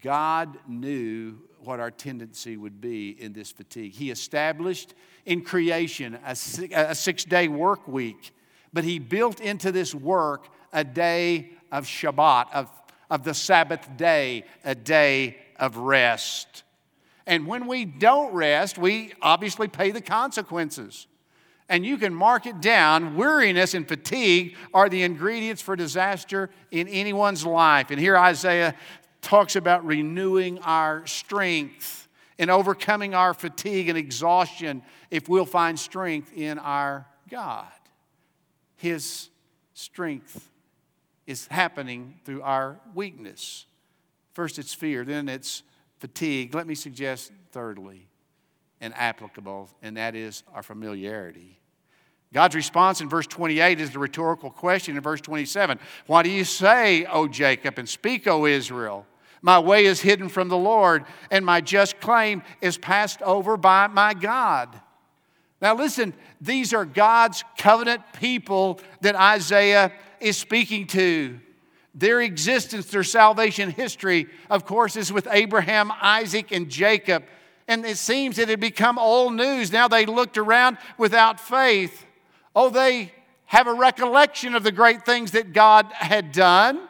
God 0.03 0.57
knew 0.67 1.38
what 1.59 1.79
our 1.79 1.89
tendency 1.89 2.57
would 2.57 2.81
be 2.81 3.12
in 3.12 3.31
this 3.31 3.53
fatigue. 3.53 3.93
He 3.93 4.12
established 4.12 4.93
in 5.25 5.41
creation 5.41 6.19
a 6.25 6.35
six 6.35 7.24
day 7.24 7.47
work 7.47 7.88
week, 7.88 8.33
but 8.74 8.83
He 8.83 9.00
built 9.00 9.39
into 9.39 9.71
this 9.71 9.95
work 9.95 10.50
a 10.75 10.84
day 10.84 11.50
of 11.72 11.86
Shabbat, 11.86 12.53
of, 12.53 12.70
of 13.10 13.24
the 13.24 13.34
Sabbath 13.34 13.98
day, 13.98 14.44
a 14.63 14.75
day 14.75 15.38
of 15.55 15.77
rest. 15.77 16.63
And 17.25 17.48
when 17.48 17.65
we 17.65 17.86
don't 17.86 18.34
rest, 18.34 18.77
we 18.77 19.13
obviously 19.22 19.67
pay 19.67 19.89
the 19.89 20.01
consequences. 20.01 21.08
And 21.67 21.84
you 21.84 21.98
can 21.98 22.13
mark 22.13 22.46
it 22.46 22.62
down. 22.62 23.15
Weariness 23.15 23.74
and 23.74 23.88
fatigue 23.88 24.55
are 24.74 24.88
the 24.89 25.01
ingredients 25.01 25.63
for 25.63 25.75
disaster 25.75 26.51
in 26.70 26.88
anyone's 26.88 27.44
life. 27.44 27.89
And 27.89 28.00
here 28.00 28.15
Isaiah 28.15 28.75
talks 29.22 29.55
about 29.55 29.84
renewing 29.84 30.60
our 30.60 31.08
strength 31.08 32.08
and 32.38 32.51
overcoming 32.51 33.15
our 33.15 33.34
fatigue 33.34 33.89
and 33.89 33.98
exhaustion 33.98 34.84
if 35.10 35.27
we'll 35.27 35.46
find 35.46 35.79
strength 35.79 36.32
in 36.36 36.60
our 36.60 37.08
God. 37.29 37.65
His 38.75 39.29
strength 39.74 40.51
is 41.27 41.48
happening 41.48 42.20
through 42.24 42.41
our 42.41 42.79
weakness. 42.94 43.65
First, 44.34 44.60
it's 44.60 44.74
fear, 44.74 45.03
then 45.05 45.29
it's 45.29 45.63
fatigue. 46.00 46.53
Let 46.53 46.67
me 46.67 46.75
suggest, 46.75 47.32
thirdly, 47.51 48.08
and 48.82 48.94
applicable, 48.96 49.70
and 49.82 49.98
that 49.98 50.15
is 50.15 50.44
our 50.53 50.62
familiarity. 50.62 51.60
God's 52.34 52.55
response 52.55 53.00
in 53.00 53.08
verse 53.08 53.27
28 53.27 53.79
is 53.79 53.91
the 53.91 54.00
rhetorical 54.00 54.50
question 54.50 54.98
in 54.98 55.01
verse 55.01 55.22
27 55.22 55.79
Why 56.08 56.22
do 56.22 56.29
you 56.29 56.44
say, 56.44 57.05
O 57.05 57.27
Jacob, 57.27 57.79
and 57.79 57.88
speak, 57.88 58.27
O 58.27 58.46
Israel? 58.46 59.05
My 59.41 59.60
way 59.60 59.86
is 59.86 60.01
hidden 60.01 60.27
from 60.27 60.50
the 60.50 60.58
Lord, 60.58 61.05
and 61.29 61.46
my 61.46 61.62
just 61.62 62.00
claim 62.00 62.41
is 62.62 62.77
passed 62.77 63.22
over 63.22 63.58
by 63.58 63.88
my 63.88 64.13
God. 64.13 64.82
Now, 65.62 65.75
listen, 65.75 66.13
these 66.41 66.74
are 66.74 66.84
God's 66.84 67.44
covenant 67.58 68.01
people 68.20 68.79
that 69.01 69.15
Isaiah 69.15 69.94
is 70.19 70.38
speaking 70.38 70.88
to. 70.88 71.39
Their 71.93 72.22
existence, 72.22 72.88
their 72.88 73.03
salvation 73.03 73.69
history, 73.72 74.27
of 74.50 74.65
course, 74.65 74.95
is 74.95 75.13
with 75.13 75.27
Abraham, 75.31 75.91
Isaac, 76.01 76.51
and 76.51 76.69
Jacob. 76.69 77.24
And 77.67 77.86
it 77.86 77.98
seems 77.98 78.38
it 78.38 78.50
had 78.50 78.60
become 78.60 79.00
old 79.00 79.34
news. 79.34 79.72
Now 79.72 79.88
they 79.88 80.05
looked 80.05 80.38
around 80.38 80.77
without 80.98 81.39
faith. 81.39 82.05
Oh, 82.55 82.69
they 82.69 83.13
have 83.45 83.67
a 83.67 83.74
recollection 83.74 84.55
of 84.55 84.63
the 84.63 84.72
great 84.72 85.05
things 85.05 85.31
that 85.31 85.53
God 85.53 85.88
had 85.93 86.31
done, 86.31 86.81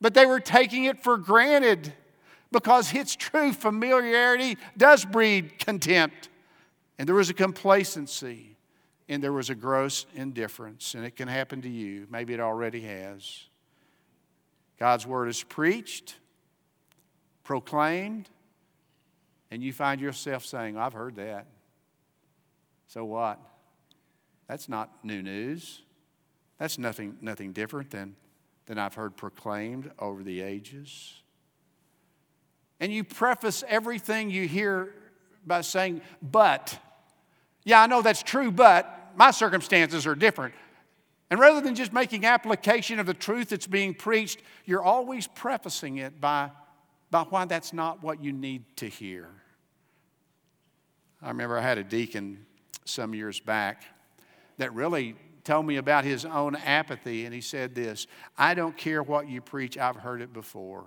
but 0.00 0.14
they 0.14 0.26
were 0.26 0.40
taking 0.40 0.84
it 0.84 1.02
for 1.02 1.16
granted 1.16 1.92
because 2.50 2.92
it's 2.94 3.14
true. 3.14 3.52
Familiarity 3.52 4.56
does 4.76 5.04
breed 5.04 5.58
contempt. 5.58 6.28
And 6.98 7.08
there 7.08 7.16
was 7.16 7.30
a 7.30 7.34
complacency 7.34 8.53
and 9.08 9.22
there 9.22 9.32
was 9.32 9.50
a 9.50 9.54
gross 9.54 10.06
indifference, 10.14 10.94
and 10.94 11.04
it 11.04 11.16
can 11.16 11.28
happen 11.28 11.62
to 11.62 11.68
you. 11.68 12.06
Maybe 12.10 12.32
it 12.32 12.40
already 12.40 12.80
has. 12.82 13.44
God's 14.78 15.06
word 15.06 15.28
is 15.28 15.42
preached, 15.42 16.16
proclaimed, 17.42 18.30
and 19.50 19.62
you 19.62 19.72
find 19.72 20.00
yourself 20.00 20.44
saying, 20.44 20.76
I've 20.76 20.94
heard 20.94 21.16
that. 21.16 21.46
So 22.88 23.04
what? 23.04 23.38
That's 24.48 24.68
not 24.68 25.04
new 25.04 25.22
news. 25.22 25.82
That's 26.58 26.78
nothing, 26.78 27.16
nothing 27.20 27.52
different 27.52 27.90
than, 27.90 28.16
than 28.66 28.78
I've 28.78 28.94
heard 28.94 29.16
proclaimed 29.16 29.90
over 29.98 30.22
the 30.22 30.40
ages. 30.40 31.22
And 32.80 32.92
you 32.92 33.04
preface 33.04 33.62
everything 33.68 34.30
you 34.30 34.48
hear 34.48 34.94
by 35.46 35.60
saying, 35.60 36.00
but. 36.22 36.78
Yeah, 37.64 37.82
I 37.82 37.86
know 37.86 38.02
that's 38.02 38.22
true, 38.22 38.50
but 38.50 39.12
my 39.16 39.30
circumstances 39.30 40.06
are 40.06 40.14
different. 40.14 40.54
And 41.30 41.40
rather 41.40 41.60
than 41.60 41.74
just 41.74 41.92
making 41.92 42.26
application 42.26 43.00
of 43.00 43.06
the 43.06 43.14
truth 43.14 43.48
that's 43.48 43.66
being 43.66 43.94
preached, 43.94 44.40
you're 44.66 44.82
always 44.82 45.26
prefacing 45.26 45.96
it 45.96 46.20
by, 46.20 46.50
by 47.10 47.22
why 47.22 47.46
that's 47.46 47.72
not 47.72 48.02
what 48.02 48.22
you 48.22 48.32
need 48.32 48.64
to 48.76 48.86
hear. 48.86 49.28
I 51.22 51.28
remember 51.28 51.58
I 51.58 51.62
had 51.62 51.78
a 51.78 51.84
deacon 51.84 52.44
some 52.84 53.14
years 53.14 53.40
back 53.40 53.84
that 54.58 54.74
really 54.74 55.16
told 55.42 55.66
me 55.66 55.76
about 55.76 56.04
his 56.04 56.24
own 56.24 56.56
apathy, 56.56 57.24
and 57.24 57.34
he 57.34 57.40
said 57.40 57.74
this 57.74 58.06
I 58.36 58.54
don't 58.54 58.76
care 58.76 59.02
what 59.02 59.28
you 59.28 59.40
preach, 59.40 59.78
I've 59.78 59.96
heard 59.96 60.20
it 60.20 60.32
before. 60.32 60.84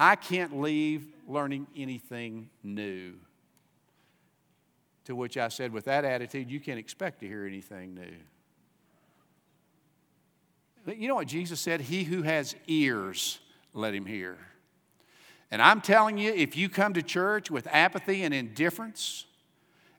I 0.00 0.16
can't 0.16 0.60
leave 0.60 1.06
learning 1.26 1.66
anything 1.76 2.50
new. 2.62 3.14
To 5.08 5.16
which 5.16 5.38
I 5.38 5.48
said, 5.48 5.72
with 5.72 5.86
that 5.86 6.04
attitude, 6.04 6.50
you 6.50 6.60
can't 6.60 6.78
expect 6.78 7.20
to 7.20 7.26
hear 7.26 7.46
anything 7.46 7.94
new. 7.94 8.12
But 10.84 10.98
you 10.98 11.08
know 11.08 11.14
what 11.14 11.28
Jesus 11.28 11.60
said? 11.60 11.80
He 11.80 12.04
who 12.04 12.20
has 12.20 12.54
ears, 12.66 13.38
let 13.72 13.94
him 13.94 14.04
hear. 14.04 14.36
And 15.50 15.62
I'm 15.62 15.80
telling 15.80 16.18
you, 16.18 16.30
if 16.34 16.58
you 16.58 16.68
come 16.68 16.92
to 16.92 17.00
church 17.00 17.50
with 17.50 17.66
apathy 17.68 18.22
and 18.22 18.34
indifference, 18.34 19.24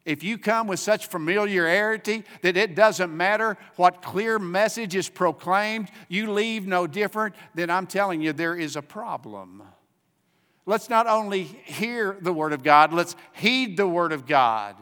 if 0.05 0.21
you 0.21 0.37
come 0.37 0.67
with 0.67 0.79
such 0.79 1.07
familiarity 1.07 2.23
that 2.43 2.55
it 2.55 2.75
doesn't 2.75 3.11
matter 3.11 3.57
what 3.77 4.03
clear 4.03 4.37
message 4.37 4.95
is 4.95 5.09
proclaimed, 5.09 5.89
you 6.07 6.31
leave 6.31 6.67
no 6.67 6.85
different, 6.85 7.33
then 7.55 7.71
I'm 7.71 7.87
telling 7.87 8.21
you 8.21 8.31
there 8.31 8.55
is 8.55 8.75
a 8.75 8.83
problem. 8.83 9.63
Let's 10.67 10.87
not 10.87 11.07
only 11.07 11.45
hear 11.45 12.15
the 12.21 12.31
Word 12.31 12.53
of 12.53 12.61
God, 12.61 12.93
let's 12.93 13.15
heed 13.33 13.75
the 13.75 13.87
Word 13.87 14.11
of 14.11 14.27
God. 14.27 14.75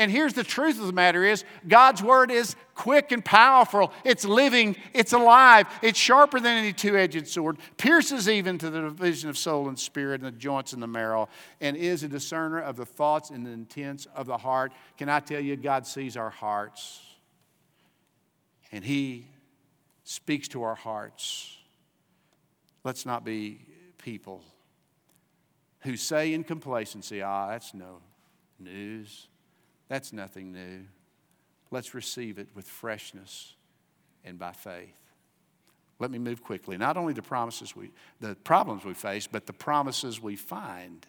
And 0.00 0.10
here's 0.10 0.32
the 0.32 0.44
truth 0.44 0.80
of 0.80 0.86
the 0.86 0.94
matter 0.94 1.24
is 1.24 1.44
God's 1.68 2.02
word 2.02 2.30
is 2.30 2.56
quick 2.74 3.12
and 3.12 3.22
powerful. 3.22 3.92
It's 4.02 4.24
living, 4.24 4.76
it's 4.94 5.12
alive, 5.12 5.66
it's 5.82 5.98
sharper 5.98 6.40
than 6.40 6.56
any 6.56 6.72
two-edged 6.72 7.28
sword, 7.28 7.58
pierces 7.76 8.26
even 8.26 8.56
to 8.56 8.70
the 8.70 8.80
division 8.80 9.28
of 9.28 9.36
soul 9.36 9.68
and 9.68 9.78
spirit 9.78 10.22
and 10.22 10.34
the 10.34 10.38
joints 10.38 10.72
and 10.72 10.82
the 10.82 10.86
marrow, 10.86 11.28
and 11.60 11.76
is 11.76 12.02
a 12.02 12.08
discerner 12.08 12.62
of 12.62 12.76
the 12.76 12.86
thoughts 12.86 13.28
and 13.28 13.44
the 13.44 13.50
intents 13.50 14.06
of 14.16 14.24
the 14.24 14.38
heart. 14.38 14.72
Can 14.96 15.10
I 15.10 15.20
tell 15.20 15.38
you, 15.38 15.54
God 15.56 15.86
sees 15.86 16.16
our 16.16 16.30
hearts. 16.30 17.02
And 18.72 18.82
He 18.82 19.26
speaks 20.04 20.48
to 20.48 20.62
our 20.62 20.76
hearts. 20.76 21.58
Let's 22.84 23.04
not 23.04 23.22
be 23.22 23.66
people 23.98 24.42
who 25.80 25.98
say 25.98 26.32
in 26.32 26.42
complacency, 26.42 27.20
ah, 27.20 27.48
that's 27.48 27.74
no 27.74 27.98
news. 28.58 29.26
That's 29.90 30.12
nothing 30.12 30.52
new. 30.52 30.84
Let's 31.72 31.94
receive 31.94 32.38
it 32.38 32.46
with 32.54 32.66
freshness 32.66 33.54
and 34.24 34.38
by 34.38 34.52
faith. 34.52 34.96
Let 35.98 36.12
me 36.12 36.18
move 36.18 36.44
quickly. 36.44 36.78
Not 36.78 36.96
only 36.96 37.12
the 37.12 37.22
promises 37.22 37.74
we, 37.74 37.90
the 38.20 38.36
problems 38.36 38.84
we 38.84 38.94
face, 38.94 39.26
but 39.26 39.46
the 39.46 39.52
promises 39.52 40.22
we 40.22 40.36
find. 40.36 41.06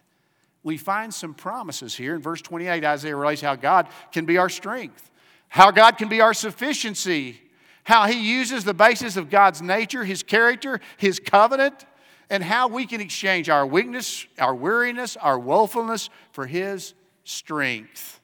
We 0.64 0.78
find 0.78 1.14
some 1.14 1.36
promises 1.36 1.96
here. 1.96 2.16
In 2.16 2.22
verse 2.22 2.42
28, 2.42 2.84
Isaiah 2.84 3.16
relates 3.16 3.42
how 3.42 3.56
God 3.56 3.88
can 4.12 4.26
be 4.26 4.40
our 4.40 4.50
strength, 4.50 5.12
how 5.48 5.70
God 5.70 6.00
can 6.00 6.10
be 6.10 6.20
our 6.20 6.34
sufficiency, 6.34 7.40
how 7.84 8.08
He 8.08 8.20
uses 8.34 8.64
the 8.64 8.74
basis 8.74 9.16
of 9.16 9.30
God's 9.30 9.62
nature, 9.62 10.04
His 10.04 10.24
character, 10.24 10.82
His 10.98 11.20
covenant, 11.20 11.86
and 12.32 12.44
how 12.44 12.68
we 12.68 12.88
can 12.88 13.00
exchange 13.00 13.48
our 13.48 13.66
weakness, 13.66 14.26
our 14.40 14.56
weariness, 14.56 15.18
our 15.18 15.38
woefulness 15.38 16.10
for 16.32 16.48
His 16.48 16.96
strength. 17.24 18.21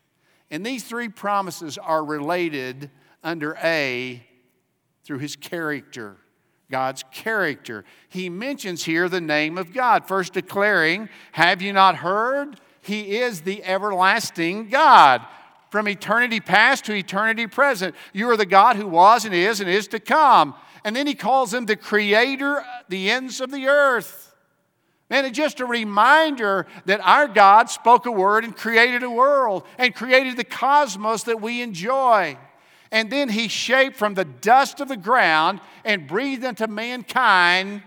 And 0.49 0.65
these 0.65 0.83
three 0.83 1.09
promises 1.09 1.77
are 1.77 2.03
related 2.03 2.89
under 3.23 3.55
A 3.63 4.25
through 5.03 5.19
his 5.19 5.35
character. 5.35 6.17
God's 6.69 7.03
character. 7.11 7.85
He 8.09 8.29
mentions 8.29 8.83
here 8.83 9.07
the 9.07 9.21
name 9.21 9.57
of 9.57 9.73
God, 9.73 10.07
first 10.07 10.33
declaring, 10.33 11.09
Have 11.31 11.61
you 11.61 11.71
not 11.71 11.97
heard? 11.97 12.59
He 12.81 13.17
is 13.17 13.41
the 13.41 13.63
everlasting 13.63 14.69
God. 14.69 15.25
From 15.71 15.87
eternity 15.87 16.39
past 16.39 16.85
to 16.85 16.93
eternity 16.93 17.47
present, 17.47 17.95
you 18.13 18.29
are 18.29 18.37
the 18.37 18.45
God 18.45 18.77
who 18.77 18.87
was 18.87 19.25
and 19.25 19.33
is 19.33 19.59
and 19.59 19.69
is 19.69 19.87
to 19.89 19.99
come. 19.99 20.55
And 20.83 20.95
then 20.95 21.07
he 21.07 21.13
calls 21.13 21.53
him 21.53 21.65
the 21.65 21.75
creator, 21.75 22.63
the 22.87 23.09
ends 23.09 23.41
of 23.41 23.51
the 23.51 23.67
earth. 23.67 24.26
And 25.09 25.25
it's 25.25 25.37
just 25.37 25.61
a 25.61 25.65
reminder 25.65 26.67
that 26.85 26.99
our 27.01 27.27
God 27.27 27.69
spoke 27.69 28.05
a 28.05 28.11
word 28.11 28.43
and 28.43 28.55
created 28.55 29.03
a 29.03 29.09
world 29.09 29.63
and 29.77 29.95
created 29.95 30.35
the 30.35 30.43
cosmos 30.43 31.23
that 31.23 31.41
we 31.41 31.61
enjoy. 31.61 32.37
And 32.91 33.09
then 33.09 33.29
he 33.29 33.47
shaped 33.47 33.95
from 33.95 34.13
the 34.13 34.25
dust 34.25 34.81
of 34.81 34.89
the 34.89 34.97
ground 34.97 35.61
and 35.85 36.07
breathed 36.07 36.43
into 36.43 36.67
mankind 36.67 37.83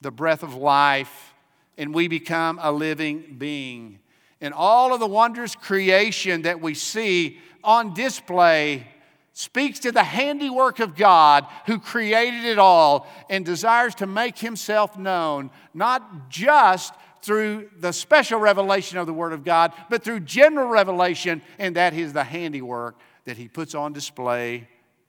the 0.00 0.10
breath 0.10 0.42
of 0.42 0.54
life, 0.54 1.34
and 1.78 1.94
we 1.94 2.06
become 2.06 2.58
a 2.62 2.70
living 2.70 3.36
being. 3.38 3.98
And 4.40 4.52
all 4.52 4.92
of 4.92 5.00
the 5.00 5.06
wondrous 5.06 5.54
creation 5.54 6.42
that 6.42 6.60
we 6.60 6.74
see 6.74 7.38
on 7.64 7.94
display 7.94 8.86
speaks 9.36 9.80
to 9.80 9.92
the 9.92 10.02
handiwork 10.02 10.80
of 10.80 10.96
God 10.96 11.46
who 11.66 11.78
created 11.78 12.46
it 12.46 12.58
all 12.58 13.06
and 13.28 13.44
desires 13.44 13.94
to 13.96 14.06
make 14.06 14.38
himself 14.38 14.96
known, 14.96 15.50
not 15.74 16.30
just 16.30 16.94
through 17.20 17.68
the 17.78 17.92
special 17.92 18.40
revelation 18.40 18.96
of 18.96 19.06
the 19.06 19.12
Word 19.12 19.34
of 19.34 19.44
God, 19.44 19.74
but 19.90 20.02
through 20.02 20.20
general 20.20 20.68
revelation, 20.68 21.42
and 21.58 21.76
that 21.76 21.92
is 21.92 22.14
the 22.14 22.24
handiwork 22.24 22.98
that 23.26 23.36
he 23.36 23.46
puts 23.46 23.74
on 23.74 23.92
display 23.92 24.66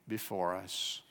before 0.09 0.57
us. 0.57 1.01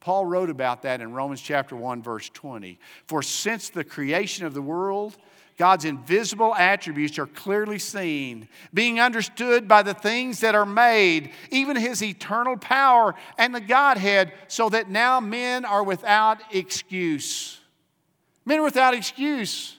Paul 0.00 0.26
wrote 0.26 0.50
about 0.50 0.82
that 0.82 1.00
in 1.00 1.12
Romans 1.12 1.40
chapter 1.40 1.76
1 1.76 2.02
verse 2.02 2.28
20. 2.28 2.80
For 3.06 3.22
since 3.22 3.70
the 3.70 3.84
creation 3.84 4.46
of 4.46 4.54
the 4.54 4.62
world, 4.62 5.16
God's 5.58 5.84
invisible 5.84 6.54
attributes 6.54 7.18
are 7.18 7.26
clearly 7.26 7.80
seen, 7.80 8.48
being 8.72 9.00
understood 9.00 9.66
by 9.66 9.82
the 9.82 9.92
things 9.92 10.38
that 10.40 10.54
are 10.54 10.64
made, 10.64 11.32
even 11.50 11.76
his 11.76 12.00
eternal 12.00 12.56
power 12.56 13.16
and 13.36 13.52
the 13.52 13.60
Godhead, 13.60 14.32
so 14.46 14.68
that 14.68 14.88
now 14.88 15.18
men 15.18 15.64
are 15.64 15.82
without 15.82 16.38
excuse. 16.54 17.58
Men 18.46 18.60
are 18.60 18.64
without 18.64 18.94
excuse. 18.94 19.76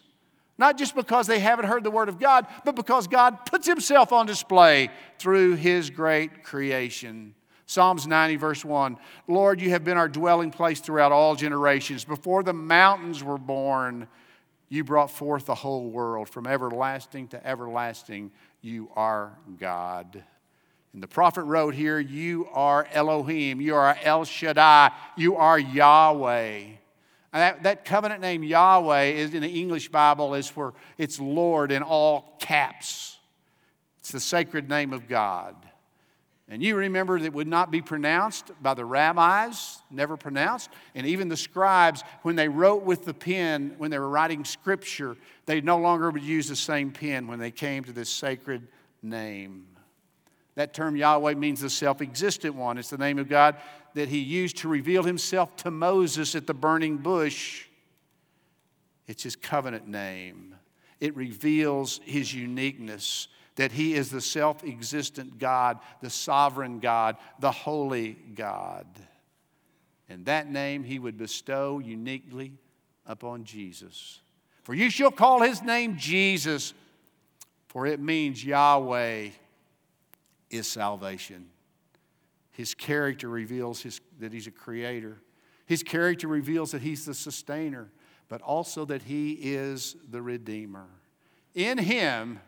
Not 0.58 0.78
just 0.78 0.96
because 0.96 1.28
they 1.28 1.40
haven't 1.40 1.66
heard 1.66 1.86
the 1.86 1.92
word 1.92 2.10
of 2.10 2.20
God, 2.20 2.46
but 2.66 2.76
because 2.76 3.08
God 3.08 3.46
puts 3.46 3.66
himself 3.66 4.12
on 4.12 4.26
display 4.26 4.90
through 5.18 5.56
his 5.56 5.90
great 5.90 6.44
creation. 6.44 7.34
Psalms 7.66 8.06
90, 8.06 8.36
verse 8.36 8.66
1 8.66 8.98
Lord, 9.30 9.62
you 9.62 9.70
have 9.70 9.86
been 9.86 9.98
our 9.98 10.10
dwelling 10.10 10.52
place 10.52 10.82
throughout 10.82 11.14
all 11.14 11.36
generations. 11.36 12.04
Before 12.04 12.44
the 12.44 12.52
mountains 12.52 13.24
were 13.24 13.38
born, 13.38 14.10
you 14.70 14.84
brought 14.84 15.12
forth 15.12 15.48
the 15.48 15.56
whole 15.56 15.90
world. 15.90 16.30
From 16.30 16.48
everlasting 16.48 17.28
to 17.30 17.46
everlasting, 17.46 18.32
you 18.62 18.90
are 18.96 19.38
God. 19.60 20.24
And 20.94 21.04
the 21.04 21.08
prophet 21.08 21.44
wrote 21.44 21.74
here, 21.74 22.00
You 22.00 22.48
are 22.54 22.88
Elohim, 22.92 23.62
you 23.62 23.76
are 23.76 23.98
El 24.02 24.26
Shaddai, 24.26 24.92
you 25.18 25.36
are 25.36 25.60
Yahweh. 25.60 26.64
That, 27.32 27.64
that, 27.64 27.86
covenant 27.86 28.22
name 28.22 28.44
Yahweh 28.44 29.04
is 29.04 29.36
in 29.36 29.42
the 29.42 29.50
English 29.50 29.90
Bible 29.90 30.34
is 30.34 30.50
where 30.56 30.74
it's 30.98 31.20
Lord 31.20 31.72
in 31.72 31.84
all 31.84 32.36
caps. 32.40 33.18
It's 34.00 34.12
the 34.12 34.20
sacred 34.20 34.68
name 34.68 34.94
of 34.94 35.08
God. 35.08 35.56
And 36.52 36.64
you 36.64 36.76
remember 36.76 37.20
that 37.20 37.26
it 37.26 37.34
would 37.34 37.48
not 37.48 37.70
be 37.70 37.80
pronounced 37.80 38.52
by 38.60 38.74
the 38.74 38.84
rabbis, 38.84 39.78
never 39.92 40.18
pronounced. 40.18 40.72
And 40.96 41.06
even 41.06 41.30
the 41.30 41.38
scribes, 41.38 42.04
when 42.24 42.36
they 42.36 42.48
wrote 42.48 42.84
with 42.84 43.06
the 43.06 43.14
pen, 43.14 43.76
when 43.78 43.92
they 43.92 44.00
were 44.00 44.10
writing 44.10 44.44
scripture, 44.44 45.16
they 45.46 45.62
no 45.62 45.78
longer 45.78 46.10
would 46.10 46.24
use 46.24 46.48
the 46.48 46.56
same 46.56 46.92
pen 46.92 47.28
when 47.28 47.38
they 47.38 47.52
came 47.52 47.84
to 47.84 47.92
this 47.92 48.10
sacred 48.10 48.68
name. 49.04 49.68
That 50.56 50.74
term 50.74 50.96
Yahweh 50.96 51.36
means 51.36 51.62
the 51.62 51.70
self 51.70 52.02
existent 52.02 52.56
one. 52.56 52.80
It's 52.80 52.90
the 52.90 52.98
name 52.98 53.20
of 53.20 53.30
God 53.30 53.56
that 53.94 54.10
he 54.10 54.18
used 54.18 54.58
to 54.58 54.68
reveal 54.68 55.04
himself 55.04 55.56
to 55.58 55.72
Moses 55.72 56.34
at 56.34 56.48
the 56.48 56.54
burning 56.56 56.98
bush. 56.98 57.68
It's 59.08 59.22
his 59.22 59.36
covenant 59.36 59.88
name. 59.88 60.56
It 61.00 61.16
reveals 61.16 62.02
his 62.04 62.34
uniqueness 62.34 63.28
that 63.60 63.74
He 63.74 63.94
is 63.94 64.10
the 64.10 64.22
self 64.22 64.64
existent 64.64 65.38
God, 65.38 65.80
the 66.00 66.10
sovereign 66.10 66.80
God, 66.80 67.18
the 67.42 67.52
holy 67.52 68.14
God. 68.34 68.88
And 70.08 70.26
that 70.28 70.50
name 70.50 70.86
He 70.86 70.98
would 70.98 71.18
bestow 71.18 71.80
uniquely 71.80 72.54
upon 73.06 73.44
Jesus. 73.44 74.22
For 74.64 74.74
you 74.74 74.90
shall 74.90 75.12
call 75.12 75.42
His 75.42 75.62
name 75.62 75.98
Jesus, 75.98 76.74
for 77.68 77.86
it 77.86 78.00
means 78.00 78.46
Yahweh 78.46 79.32
is 80.50 80.66
salvation. 80.66 81.50
His 82.52 82.74
character 82.74 83.28
reveals 83.28 83.82
his, 83.82 84.00
that 84.22 84.32
He's 84.32 84.48
a 84.48 84.52
creator. 84.52 85.18
His 85.66 85.84
character 85.84 86.30
reveals 86.30 86.72
that 86.72 86.82
He's 86.82 87.04
the 87.04 87.14
sustainer, 87.14 87.92
but 88.30 88.42
also 88.42 88.86
that 88.86 89.02
He 89.02 89.34
is 89.34 89.98
the 90.10 90.22
Redeemer. 90.22 90.88
In 91.56 91.78
Him, 91.78 92.40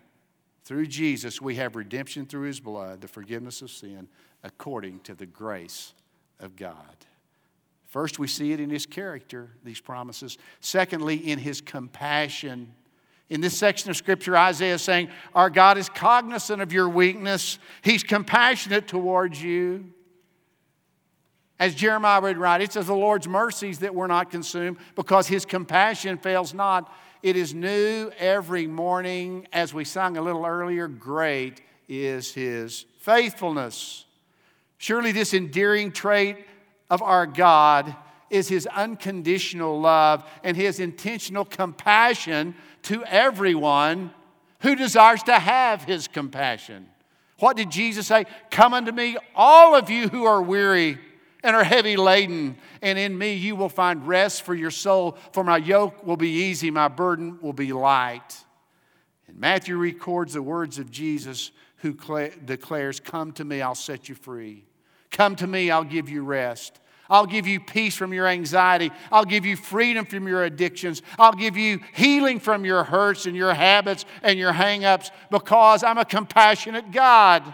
through 0.64 0.88
Jesus, 0.88 1.42
we 1.42 1.56
have 1.56 1.76
redemption 1.76 2.26
through 2.26 2.48
his 2.48 2.60
blood, 2.60 3.02
the 3.02 3.08
forgiveness 3.08 3.62
of 3.62 3.72
sin, 3.72 4.08
according 4.44 5.00
to 5.02 5.16
the 5.16 5.26
grace 5.26 5.94
of 6.40 6.56
God. 6.56 6.96
First, 7.88 8.20
we 8.20 8.28
see 8.28 8.54
it 8.54 8.60
in 8.60 8.70
his 8.70 8.86
character, 8.86 9.50
these 9.64 9.82
promises. 9.82 10.38
Secondly, 10.62 11.18
in 11.18 11.40
his 11.40 11.60
compassion. 11.60 12.74
In 13.30 13.42
this 13.42 13.58
section 13.58 13.90
of 13.90 13.98
scripture, 13.98 14.38
Isaiah 14.38 14.76
is 14.76 14.82
saying, 14.82 15.10
Our 15.36 15.50
God 15.50 15.78
is 15.78 15.90
cognizant 15.90 16.62
of 16.62 16.72
your 16.72 16.88
weakness, 16.88 17.60
he's 17.82 18.04
compassionate 18.04 18.88
towards 18.88 19.42
you. 19.42 19.92
As 21.60 21.76
Jeremiah 21.76 22.22
would 22.22 22.38
write, 22.38 22.62
it's 22.62 22.76
of 22.76 22.88
the 22.88 22.96
Lord's 22.96 23.28
mercies 23.28 23.80
that 23.80 23.94
we're 23.94 24.08
not 24.08 24.32
consumed 24.32 24.78
because 24.96 25.28
his 25.28 25.46
compassion 25.46 26.18
fails 26.18 26.54
not. 26.54 26.92
It 27.24 27.36
is 27.36 27.54
new 27.54 28.12
every 28.18 28.66
morning. 28.66 29.48
As 29.54 29.76
we 29.76 29.86
sang 29.86 30.18
a 30.18 30.22
little 30.22 30.44
earlier, 30.44 30.88
great 30.88 31.62
is 31.88 32.34
his 32.34 32.86
faithfulness. 32.98 34.06
Surely, 34.80 35.12
this 35.12 35.36
endearing 35.36 35.92
trait 35.92 36.38
of 36.90 37.04
our 37.04 37.28
God 37.28 37.96
is 38.32 38.48
his 38.48 38.66
unconditional 38.66 39.80
love 39.80 40.28
and 40.44 40.58
his 40.58 40.80
intentional 40.80 41.46
compassion 41.46 42.56
to 42.84 43.04
everyone 43.06 44.12
who 44.62 44.76
desires 44.76 45.22
to 45.24 45.38
have 45.38 45.84
his 45.84 46.08
compassion. 46.08 46.88
What 47.38 47.56
did 47.56 47.70
Jesus 47.70 48.08
say? 48.08 48.26
Come 48.50 48.74
unto 48.74 48.92
me, 48.92 49.18
all 49.36 49.76
of 49.76 49.92
you 49.92 50.08
who 50.08 50.24
are 50.24 50.42
weary 50.42 50.98
and 51.44 51.56
are 51.56 51.64
heavy 51.64 51.98
laden, 51.98 52.58
and 52.82 53.00
in 53.00 53.18
me 53.18 53.34
you 53.34 53.56
will 53.56 53.70
find 53.70 54.08
rest 54.08 54.44
for 54.44 54.54
your 54.54 54.72
soul. 54.72 55.18
For 55.34 55.44
my 55.44 55.58
yoke 55.58 56.06
will 56.06 56.18
be 56.18 56.30
easy, 56.30 56.72
my 56.72 56.88
burden 56.88 57.40
will 57.42 57.54
be 57.54 57.74
light. 57.74 58.44
And 59.28 59.40
Matthew 59.40 59.78
records 59.78 60.34
the 60.34 60.42
words 60.42 60.78
of 60.78 60.92
Jesus 60.92 61.52
who 61.78 61.98
declares, 62.46 63.00
Come 63.00 63.32
to 63.34 63.46
me, 63.46 63.62
I'll 63.62 63.76
set 63.76 64.10
you 64.10 64.16
free. 64.16 64.66
Come 65.10 65.36
to 65.38 65.48
me, 65.48 65.72
I'll 65.72 65.84
give 65.84 66.10
you 66.10 66.24
rest. 66.24 66.80
I'll 67.10 67.26
give 67.26 67.46
you 67.46 67.60
peace 67.60 67.96
from 67.96 68.14
your 68.14 68.26
anxiety. 68.26 68.90
I'll 69.12 69.26
give 69.26 69.46
you 69.46 69.58
freedom 69.58 70.06
from 70.06 70.30
your 70.30 70.46
addictions. 70.46 71.02
I'll 71.20 71.34
give 71.34 71.58
you 71.58 71.82
healing 71.94 72.40
from 72.40 72.64
your 72.64 72.86
hurts 72.86 73.26
and 73.26 73.36
your 73.36 73.54
habits 73.54 74.06
and 74.24 74.40
your 74.40 74.54
hangups 74.54 75.12
because 75.30 75.84
I'm 75.84 75.98
a 75.98 76.06
compassionate 76.06 76.92
God. 76.92 77.54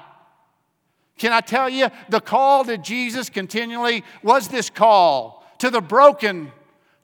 Can 1.17 1.34
I 1.34 1.41
tell 1.41 1.69
you, 1.69 1.89
the 2.10 2.21
call 2.21 2.63
to 2.65 2.77
Jesus 2.77 3.30
continually 3.30 4.03
was 4.21 4.47
this 4.47 4.69
call 4.69 5.45
to 5.60 5.69
the 5.69 5.82
broken, 5.82 6.51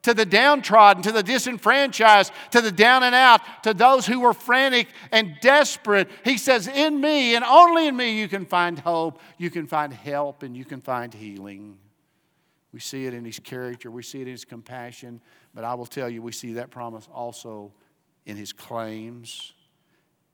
to 0.02 0.14
the 0.14 0.24
downtrodden, 0.24 1.02
to 1.02 1.12
the 1.12 1.22
disenfranchised, 1.22 2.32
to 2.52 2.60
the 2.60 2.70
down 2.70 3.02
and 3.02 3.14
out, 3.14 3.40
to 3.64 3.74
those 3.74 4.06
who 4.06 4.20
were 4.20 4.34
frantic 4.34 4.86
and 5.10 5.36
desperate. 5.40 6.08
He 6.24 6.38
says, 6.38 6.68
In 6.68 7.00
me 7.00 7.34
and 7.34 7.44
only 7.44 7.88
in 7.88 7.96
me 7.96 8.18
you 8.20 8.28
can 8.28 8.46
find 8.46 8.78
hope, 8.78 9.20
you 9.38 9.50
can 9.50 9.66
find 9.66 9.92
help, 9.92 10.42
and 10.42 10.56
you 10.56 10.64
can 10.64 10.80
find 10.80 11.12
healing. 11.12 11.78
We 12.72 12.80
see 12.80 13.06
it 13.06 13.14
in 13.14 13.24
his 13.24 13.38
character, 13.38 13.90
we 13.90 14.02
see 14.02 14.20
it 14.20 14.26
in 14.26 14.32
his 14.32 14.44
compassion, 14.44 15.20
but 15.54 15.64
I 15.64 15.74
will 15.74 15.86
tell 15.86 16.08
you, 16.08 16.22
we 16.22 16.32
see 16.32 16.54
that 16.54 16.70
promise 16.70 17.08
also 17.12 17.72
in 18.26 18.36
his 18.36 18.52
claims. 18.52 19.52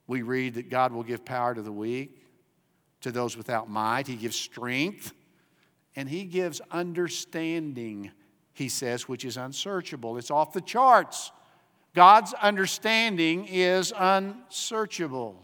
We 0.07 0.23
read 0.23 0.55
that 0.55 0.69
God 0.69 0.93
will 0.93 1.03
give 1.03 1.25
power 1.25 1.55
to 1.55 1.63
the 1.63 1.73
weak 1.73 2.20
to 3.01 3.11
those 3.11 3.37
without 3.37 3.69
might. 3.69 4.07
He 4.07 4.17
gives 4.17 4.37
strength 4.37 5.13
and 5.97 6.09
He 6.09 6.25
gives 6.25 6.61
understanding, 6.71 8.11
He 8.53 8.69
says, 8.69 9.09
which 9.09 9.25
is 9.25 9.37
unsearchable. 9.37 10.19
It's 10.19 10.31
off 10.31 10.53
the 10.53 10.61
charts. 10.61 11.33
God's 11.95 12.33
understanding 12.35 13.47
is 13.47 13.93
unsearchable. 13.97 15.37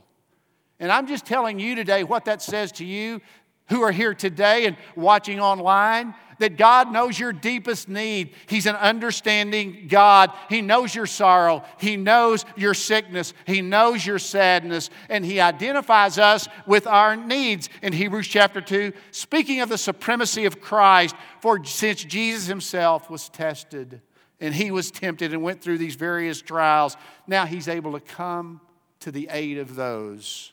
And 0.78 0.92
I'm 0.92 1.06
just 1.06 1.26
telling 1.26 1.58
you 1.58 1.74
today 1.74 2.04
what 2.04 2.26
that 2.26 2.42
says 2.42 2.72
to 2.72 2.84
you 2.84 3.20
who 3.68 3.82
are 3.82 3.92
here 3.92 4.14
today 4.14 4.66
and 4.66 4.76
watching 4.94 5.40
online 5.40 6.14
that 6.38 6.56
God 6.56 6.92
knows 6.92 7.18
your 7.18 7.32
deepest 7.32 7.88
need. 7.88 8.34
He's 8.46 8.66
an 8.66 8.76
understanding 8.76 9.86
God. 9.88 10.32
He 10.48 10.62
knows 10.62 10.94
your 10.94 11.06
sorrow. 11.06 11.64
He 11.78 11.96
knows 11.96 12.44
your 12.56 12.74
sickness. 12.74 13.32
He 13.46 13.62
knows 13.62 14.04
your 14.04 14.18
sadness. 14.18 14.90
And 15.08 15.24
He 15.24 15.40
identifies 15.40 16.18
us 16.18 16.48
with 16.66 16.86
our 16.86 17.16
needs. 17.16 17.68
In 17.82 17.92
Hebrews 17.92 18.28
chapter 18.28 18.60
2, 18.60 18.92
speaking 19.10 19.60
of 19.60 19.68
the 19.68 19.78
supremacy 19.78 20.44
of 20.44 20.60
Christ, 20.60 21.16
for 21.40 21.64
since 21.64 22.04
Jesus 22.04 22.46
Himself 22.46 23.10
was 23.10 23.28
tested 23.28 24.00
and 24.40 24.54
He 24.54 24.70
was 24.70 24.90
tempted 24.90 25.32
and 25.32 25.42
went 25.42 25.62
through 25.62 25.78
these 25.78 25.94
various 25.96 26.42
trials, 26.42 26.96
now 27.26 27.46
He's 27.46 27.68
able 27.68 27.92
to 27.92 28.00
come 28.00 28.60
to 29.00 29.10
the 29.10 29.28
aid 29.30 29.58
of 29.58 29.74
those 29.74 30.52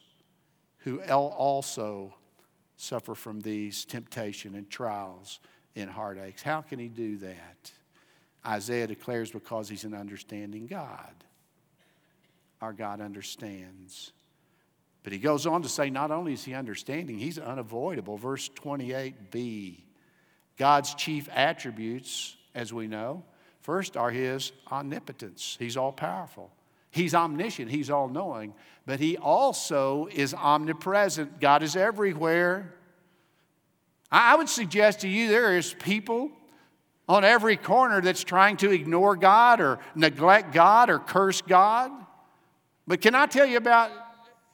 who 0.79 1.01
also 1.01 2.13
suffer 2.75 3.15
from 3.15 3.39
these 3.41 3.85
temptation 3.85 4.55
and 4.55 4.69
trials 4.69 5.39
and 5.75 5.89
heartaches. 5.89 6.41
How 6.41 6.61
can 6.61 6.79
he 6.79 6.87
do 6.87 7.17
that? 7.17 7.71
Isaiah 8.45 8.87
declares 8.87 9.31
because 9.31 9.69
he's 9.69 9.83
an 9.83 9.93
understanding 9.93 10.67
God. 10.67 11.13
Our 12.61 12.73
God 12.73 13.01
understands. 13.01 14.11
But 15.03 15.11
he 15.11 15.19
goes 15.19 15.45
on 15.45 15.61
to 15.63 15.69
say 15.69 15.89
not 15.89 16.11
only 16.11 16.33
is 16.33 16.43
he 16.43 16.53
understanding, 16.53 17.17
he's 17.17 17.37
unavoidable. 17.37 18.17
Verse 18.17 18.49
28b 18.49 19.79
God's 20.57 20.93
chief 20.93 21.27
attributes, 21.33 22.37
as 22.53 22.71
we 22.71 22.87
know, 22.87 23.23
first 23.61 23.97
are 23.97 24.11
his 24.11 24.51
omnipotence. 24.71 25.57
He's 25.59 25.75
all 25.77 25.91
powerful. 25.91 26.51
He's 26.91 27.15
omniscient, 27.15 27.71
he's 27.71 27.89
all 27.89 28.07
knowing, 28.07 28.53
but 28.85 28.99
he 28.99 29.17
also 29.17 30.07
is 30.11 30.35
omnipresent. 30.35 31.39
God 31.39 31.63
is 31.63 31.75
everywhere. 31.75 32.75
I 34.13 34.35
would 34.35 34.47
suggest 34.47 34.99
to 34.99 35.07
you 35.07 35.27
there 35.27 35.57
is 35.57 35.73
people 35.73 36.29
on 37.09 37.25
every 37.25 37.57
corner 37.57 37.99
that's 37.99 38.23
trying 38.23 38.57
to 38.57 38.69
ignore 38.69 39.15
God 39.15 39.59
or 39.59 39.79
neglect 39.95 40.53
God 40.53 40.91
or 40.91 40.99
curse 40.99 41.41
God. 41.41 41.91
But 42.85 43.01
can 43.01 43.15
I 43.15 43.25
tell 43.25 43.47
you 43.47 43.57
about 43.57 43.89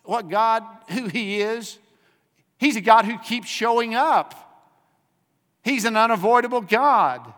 what 0.05 0.29
God, 0.29 0.63
who 0.89 1.07
He 1.07 1.41
is? 1.41 1.77
He's 2.57 2.77
a 2.77 2.81
God 2.81 3.03
who 3.03 3.17
keeps 3.17 3.49
showing 3.49 3.95
up. 3.95 4.33
He's 5.61 5.83
an 5.83 5.97
unavoidable 5.97 6.61
God. 6.61 7.33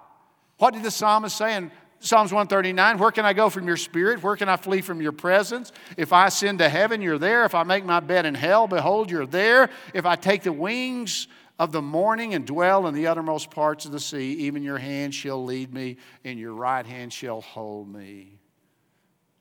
What 0.60 0.76
did 0.76 0.84
the 0.84 0.92
psalmist 0.92 1.36
say 1.36 1.56
in 1.56 1.72
Psalms 2.02 2.32
139 2.32 3.00
Where 3.00 3.12
can 3.12 3.26
I 3.26 3.34
go 3.34 3.50
from 3.50 3.66
your 3.66 3.78
spirit? 3.78 4.22
Where 4.22 4.36
can 4.36 4.48
I 4.48 4.58
flee 4.58 4.82
from 4.82 5.02
your 5.02 5.12
presence? 5.12 5.72
If 5.98 6.14
I 6.14 6.28
ascend 6.28 6.60
to 6.60 6.70
heaven, 6.70 7.02
you're 7.02 7.18
there. 7.18 7.46
If 7.46 7.56
I 7.56 7.64
make 7.64 7.84
my 7.84 8.00
bed 8.00 8.28
in 8.28 8.36
hell, 8.36 8.68
behold, 8.68 9.10
you're 9.10 9.26
there. 9.26 9.72
If 9.96 10.06
I 10.06 10.16
take 10.16 10.44
the 10.44 10.54
wings 10.54 11.28
of 11.60 11.72
the 11.72 11.82
morning 11.82 12.34
and 12.34 12.46
dwell 12.46 12.88
in 12.88 12.94
the 12.94 13.08
uttermost 13.08 13.52
parts 13.52 13.86
of 13.86 13.92
the 13.92 14.00
sea, 14.00 14.34
even 14.34 14.64
your 14.64 14.78
hand 14.78 15.14
shall 15.14 15.44
lead 15.44 15.74
me, 15.74 15.98
and 16.24 16.40
your 16.40 16.54
right 16.54 16.86
hand 16.86 17.14
shall 17.14 17.42
hold 17.42 17.92
me. 17.92 18.40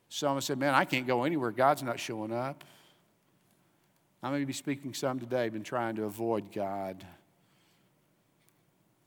Someone 0.09 0.41
said, 0.41 0.59
Man, 0.59 0.73
I 0.73 0.85
can't 0.85 1.07
go 1.07 1.23
anywhere. 1.23 1.51
God's 1.51 1.83
not 1.83 1.99
showing 1.99 2.33
up. 2.33 2.63
I 4.23 4.29
may 4.29 4.43
be 4.43 4.53
speaking 4.53 4.93
some 4.93 5.19
today, 5.19 5.49
been 5.49 5.63
trying 5.63 5.95
to 5.95 6.03
avoid 6.03 6.51
God 6.51 7.05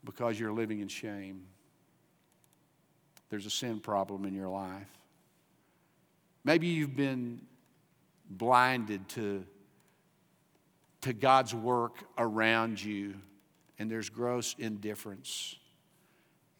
because 0.03 0.39
you're 0.39 0.51
living 0.51 0.81
in 0.81 0.87
shame. 0.87 1.43
There's 3.29 3.45
a 3.45 3.49
sin 3.49 3.79
problem 3.79 4.25
in 4.25 4.33
your 4.33 4.49
life. 4.49 4.89
Maybe 6.43 6.67
you've 6.67 6.95
been 6.95 7.41
blinded 8.29 9.07
to, 9.09 9.45
to 11.05 11.13
God's 11.13 11.53
work 11.53 12.03
around 12.17 12.83
you, 12.83 13.13
and 13.77 13.91
there's 13.91 14.09
gross 14.09 14.55
indifference. 14.57 15.55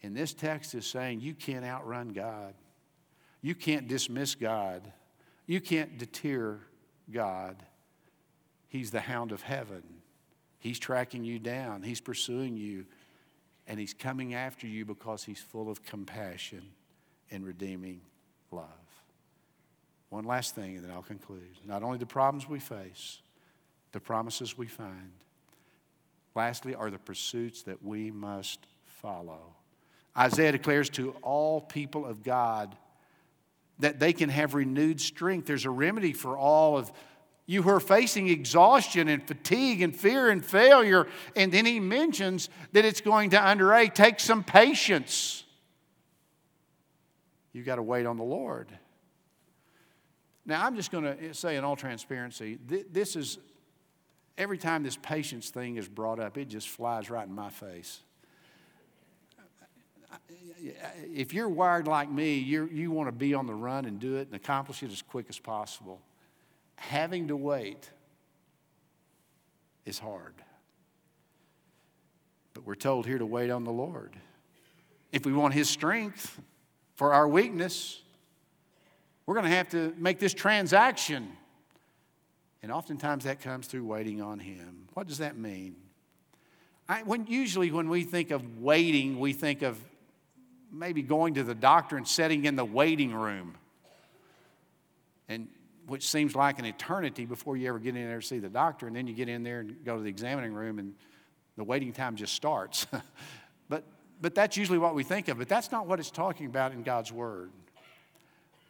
And 0.04 0.16
this 0.16 0.32
text 0.34 0.72
is 0.76 0.86
saying 0.86 1.20
you 1.20 1.34
can't 1.34 1.64
outrun 1.64 2.10
God. 2.10 2.54
You 3.42 3.56
can't 3.56 3.88
dismiss 3.88 4.36
God. 4.36 4.92
You 5.46 5.60
can't 5.60 5.98
deter 5.98 6.60
God. 7.10 7.56
He's 8.68 8.92
the 8.92 9.00
hound 9.00 9.32
of 9.32 9.42
heaven. 9.42 9.82
He's 10.60 10.78
tracking 10.78 11.24
you 11.24 11.40
down, 11.40 11.82
He's 11.82 12.00
pursuing 12.00 12.56
you 12.56 12.86
and 13.66 13.80
He's 13.80 13.94
coming 13.94 14.34
after 14.34 14.68
you 14.68 14.84
because 14.84 15.24
He's 15.24 15.40
full 15.40 15.68
of 15.68 15.84
compassion 15.84 16.62
and 17.32 17.44
redeeming 17.44 18.00
love. 18.52 18.64
One 20.10 20.24
last 20.24 20.54
thing, 20.54 20.76
and 20.76 20.84
then 20.84 20.92
I'll 20.92 21.02
conclude. 21.02 21.56
Not 21.66 21.82
only 21.82 21.98
the 21.98 22.06
problems 22.06 22.48
we 22.48 22.60
face, 22.60 23.18
the 23.96 24.00
promises 24.00 24.58
we 24.58 24.66
find. 24.66 25.10
Lastly, 26.34 26.74
are 26.74 26.90
the 26.90 26.98
pursuits 26.98 27.62
that 27.62 27.82
we 27.82 28.10
must 28.10 28.66
follow. 28.84 29.54
Isaiah 30.14 30.52
declares 30.52 30.90
to 30.90 31.12
all 31.22 31.62
people 31.62 32.04
of 32.04 32.22
God 32.22 32.76
that 33.78 33.98
they 33.98 34.12
can 34.12 34.28
have 34.28 34.52
renewed 34.52 35.00
strength. 35.00 35.46
There's 35.46 35.64
a 35.64 35.70
remedy 35.70 36.12
for 36.12 36.36
all 36.36 36.76
of 36.76 36.92
you 37.46 37.62
who 37.62 37.70
are 37.70 37.80
facing 37.80 38.28
exhaustion 38.28 39.08
and 39.08 39.26
fatigue 39.26 39.80
and 39.80 39.96
fear 39.96 40.28
and 40.28 40.44
failure. 40.44 41.06
And 41.34 41.50
then 41.50 41.64
he 41.64 41.80
mentions 41.80 42.50
that 42.72 42.84
it's 42.84 43.00
going 43.00 43.30
to 43.30 43.48
underrate. 43.48 43.94
Take 43.94 44.20
some 44.20 44.44
patience. 44.44 45.42
You've 47.54 47.64
got 47.64 47.76
to 47.76 47.82
wait 47.82 48.04
on 48.04 48.18
the 48.18 48.24
Lord. 48.24 48.68
Now, 50.44 50.66
I'm 50.66 50.76
just 50.76 50.90
going 50.90 51.04
to 51.04 51.32
say 51.32 51.56
in 51.56 51.64
all 51.64 51.76
transparency, 51.76 52.58
this 52.66 53.16
is 53.16 53.38
every 54.38 54.58
time 54.58 54.82
this 54.82 54.96
patience 54.96 55.50
thing 55.50 55.76
is 55.76 55.88
brought 55.88 56.20
up, 56.20 56.36
it 56.36 56.48
just 56.48 56.68
flies 56.68 57.10
right 57.10 57.26
in 57.26 57.34
my 57.34 57.50
face. 57.50 58.00
If 61.14 61.34
you're 61.34 61.48
wired 61.48 61.86
like 61.86 62.10
me, 62.10 62.38
you 62.38 62.68
you 62.72 62.90
want 62.90 63.08
to 63.08 63.12
be 63.12 63.34
on 63.34 63.46
the 63.46 63.54
run 63.54 63.84
and 63.84 64.00
do 64.00 64.16
it 64.16 64.28
and 64.28 64.34
accomplish 64.34 64.82
it 64.82 64.90
as 64.90 65.02
quick 65.02 65.26
as 65.28 65.38
possible 65.38 66.00
having 66.76 67.28
to 67.28 67.36
wait 67.36 67.90
is 69.84 69.98
hard. 69.98 70.34
But 72.54 72.66
we're 72.66 72.74
told 72.74 73.06
here 73.06 73.18
to 73.18 73.26
wait 73.26 73.50
on 73.50 73.64
the 73.64 73.72
Lord. 73.72 74.16
If 75.12 75.26
we 75.26 75.32
want 75.32 75.54
His 75.54 75.68
strength 75.68 76.40
for 76.94 77.12
our 77.12 77.28
weakness, 77.28 78.02
we're 79.24 79.34
going 79.34 79.48
to 79.50 79.56
have 79.56 79.68
to 79.70 79.94
make 79.98 80.18
this 80.18 80.34
transaction. 80.34 81.32
And 82.62 82.72
oftentimes 82.72 83.24
that 83.24 83.40
comes 83.40 83.66
through 83.66 83.84
waiting 83.84 84.20
on 84.20 84.38
Him. 84.38 84.88
What 84.94 85.06
does 85.06 85.18
that 85.18 85.36
mean? 85.36 85.76
I, 86.88 87.02
when, 87.02 87.26
usually, 87.26 87.70
when 87.70 87.88
we 87.88 88.04
think 88.04 88.30
of 88.30 88.60
waiting, 88.60 89.18
we 89.18 89.32
think 89.32 89.62
of 89.62 89.78
maybe 90.72 91.02
going 91.02 91.34
to 91.34 91.42
the 91.42 91.54
doctor 91.54 91.96
and 91.96 92.06
sitting 92.06 92.44
in 92.44 92.56
the 92.56 92.64
waiting 92.64 93.14
room. 93.14 93.56
And 95.28 95.48
which 95.86 96.08
seems 96.08 96.34
like 96.34 96.58
an 96.58 96.64
eternity 96.64 97.24
before 97.24 97.56
you 97.56 97.68
ever 97.68 97.78
get 97.78 97.96
in 97.96 98.06
there 98.06 98.20
to 98.20 98.26
see 98.26 98.38
the 98.38 98.48
doctor. 98.48 98.86
And 98.86 98.94
then 98.94 99.06
you 99.06 99.14
get 99.14 99.28
in 99.28 99.42
there 99.42 99.60
and 99.60 99.84
go 99.84 99.96
to 99.96 100.02
the 100.02 100.08
examining 100.08 100.52
room, 100.52 100.78
and 100.78 100.94
the 101.56 101.64
waiting 101.64 101.92
time 101.92 102.16
just 102.16 102.34
starts. 102.34 102.86
but, 103.68 103.84
but 104.20 104.34
that's 104.34 104.56
usually 104.56 104.78
what 104.78 104.94
we 104.94 105.02
think 105.04 105.28
of. 105.28 105.38
But 105.38 105.48
that's 105.48 105.70
not 105.70 105.86
what 105.86 106.00
it's 106.00 106.10
talking 106.10 106.46
about 106.46 106.72
in 106.72 106.82
God's 106.82 107.12
Word. 107.12 107.50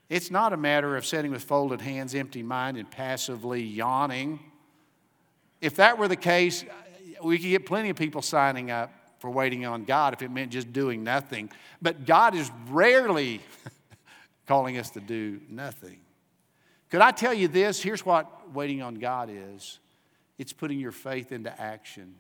It's 0.09 0.31
not 0.31 0.53
a 0.53 0.57
matter 0.57 0.97
of 0.97 1.05
sitting 1.05 1.33
with 1.33 1.43
folded 1.43 1.81
hands, 1.81 2.15
empty 2.15 2.43
mind, 2.43 2.77
and 2.77 2.89
passively 2.91 3.63
yawning. 3.63 4.39
If 5.61 5.77
that 5.77 5.99
were 5.99 6.07
the 6.07 6.17
case, 6.17 6.65
we 7.23 7.39
could 7.39 7.49
get 7.49 7.67
plenty 7.67 7.91
of 7.91 7.97
people 7.97 8.23
signing 8.23 8.71
up 8.71 8.93
for 9.19 9.31
waiting 9.31 9.65
on 9.67 9.85
God 9.85 10.13
if 10.13 10.23
it 10.23 10.31
meant 10.31 10.53
just 10.53 10.73
doing 10.73 11.03
nothing. 11.03 11.51
But 11.83 12.07
God 12.07 12.35
is 12.35 12.51
rarely 12.69 13.41
calling 14.47 14.79
us 14.79 14.91
to 14.91 15.01
do 15.01 15.41
nothing. 15.49 15.99
Could 16.91 17.01
I 17.01 17.11
tell 17.11 17.35
you 17.35 17.49
this? 17.49 17.83
Here's 17.83 18.07
what 18.07 18.53
waiting 18.53 18.83
on 18.83 18.95
God 18.97 19.29
is 19.33 19.81
it's 20.39 20.53
putting 20.53 20.79
your 20.79 20.93
faith 20.93 21.33
into 21.33 21.61
action, 21.61 22.15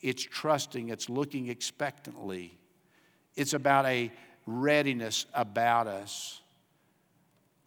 it's 0.00 0.22
trusting, 0.22 0.90
it's 0.90 1.08
looking 1.08 1.48
expectantly. 1.48 2.56
It's 3.34 3.52
about 3.52 3.84
a 3.84 4.10
readiness 4.46 5.26
about 5.34 5.88
us. 5.88 6.40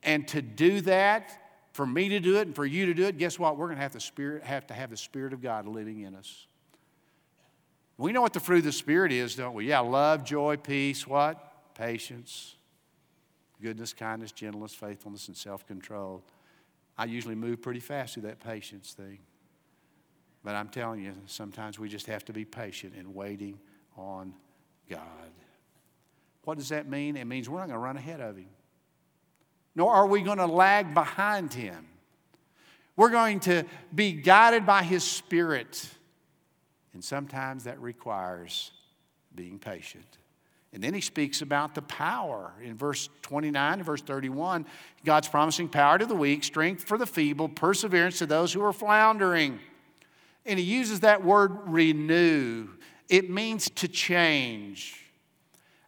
And 0.04 0.28
to 0.30 0.42
do 0.42 0.82
that, 0.82 1.40
for 1.74 1.86
me 1.86 2.10
to 2.10 2.20
do 2.20 2.38
it 2.38 2.48
and 2.48 2.56
for 2.56 2.66
you 2.66 2.88
to 2.88 2.94
do 2.94 3.06
it, 3.06 3.18
guess 3.18 3.38
what? 3.38 3.58
We're 3.58 3.68
going 3.68 3.78
to 3.78 3.84
have 3.84 3.94
the 3.94 4.00
spirit 4.00 4.44
have 4.44 4.68
to 4.68 4.74
have 4.74 4.90
the 4.90 4.98
spirit 4.98 5.34
of 5.34 5.42
God 5.42 5.66
living 5.66 6.02
in 6.02 6.16
us. 6.16 6.48
We 7.98 8.12
know 8.12 8.22
what 8.22 8.34
the 8.34 8.40
fruit 8.40 8.60
of 8.60 8.64
the 8.64 8.72
spirit 8.72 9.12
is, 9.12 9.36
don't 9.36 9.54
we? 9.54 9.68
Yeah, 9.68 9.80
love, 9.80 10.24
joy, 10.24 10.58
peace, 10.58 11.06
what? 11.06 11.76
Patience, 11.76 12.56
goodness, 13.62 13.94
kindness, 13.94 14.32
gentleness, 14.32 14.74
faithfulness, 14.74 15.28
and 15.28 15.36
self 15.38 15.68
control. 15.68 16.24
I 16.98 17.06
usually 17.06 17.36
move 17.36 17.62
pretty 17.62 17.80
fast 17.80 18.14
through 18.14 18.24
that 18.24 18.40
patience 18.40 18.94
thing. 18.94 19.20
But 20.44 20.56
I'm 20.56 20.70
telling 20.70 21.02
you, 21.02 21.14
sometimes 21.26 21.78
we 21.80 21.90
just 21.90 22.08
have 22.08 22.24
to 22.26 22.34
be 22.34 22.46
patient 22.46 22.94
in 22.94 23.14
waiting 23.14 23.60
on 23.98 24.34
God. 24.90 25.32
What 26.44 26.58
does 26.58 26.70
that 26.70 26.88
mean? 26.88 27.18
It 27.18 27.26
means 27.26 27.50
we're 27.50 27.60
not 27.60 27.68
going 27.68 27.80
to 27.80 27.84
run 27.84 27.98
ahead 27.98 28.22
of 28.22 28.38
Him, 28.38 28.48
nor 29.76 29.94
are 29.94 30.08
we 30.08 30.22
going 30.22 30.38
to 30.38 30.46
lag 30.46 30.94
behind 30.94 31.54
Him. 31.54 31.88
We're 32.96 33.10
going 33.10 33.40
to 33.42 33.64
be 33.94 34.14
guided 34.14 34.66
by 34.66 34.84
His 34.84 35.04
Spirit. 35.04 35.90
And 36.94 37.04
sometimes 37.04 37.64
that 37.64 37.80
requires 37.82 38.72
being 39.34 39.60
patient. 39.60 40.06
And 40.74 40.84
then 40.84 40.94
he 40.94 41.02
speaks 41.02 41.42
about 41.42 41.74
the 41.74 41.82
power. 41.82 42.54
In 42.64 42.78
verse 42.78 43.10
29 43.24 43.74
and 43.74 43.86
verse 43.86 44.02
31, 44.02 44.66
God's 45.04 45.28
promising 45.28 45.68
power 45.68 45.98
to 45.98 46.06
the 46.06 46.16
weak, 46.16 46.44
strength 46.44 46.84
for 46.84 46.98
the 46.98 47.08
feeble, 47.08 47.50
perseverance 47.50 48.20
to 48.20 48.26
those 48.26 48.54
who 48.54 48.64
are 48.64 48.74
floundering. 48.74 49.60
And 50.46 50.60
he 50.60 50.66
uses 50.66 51.00
that 51.00 51.24
word 51.24 51.52
renew. 51.66 52.70
It 53.08 53.30
means 53.30 53.70
to 53.72 53.88
change. 53.88 55.09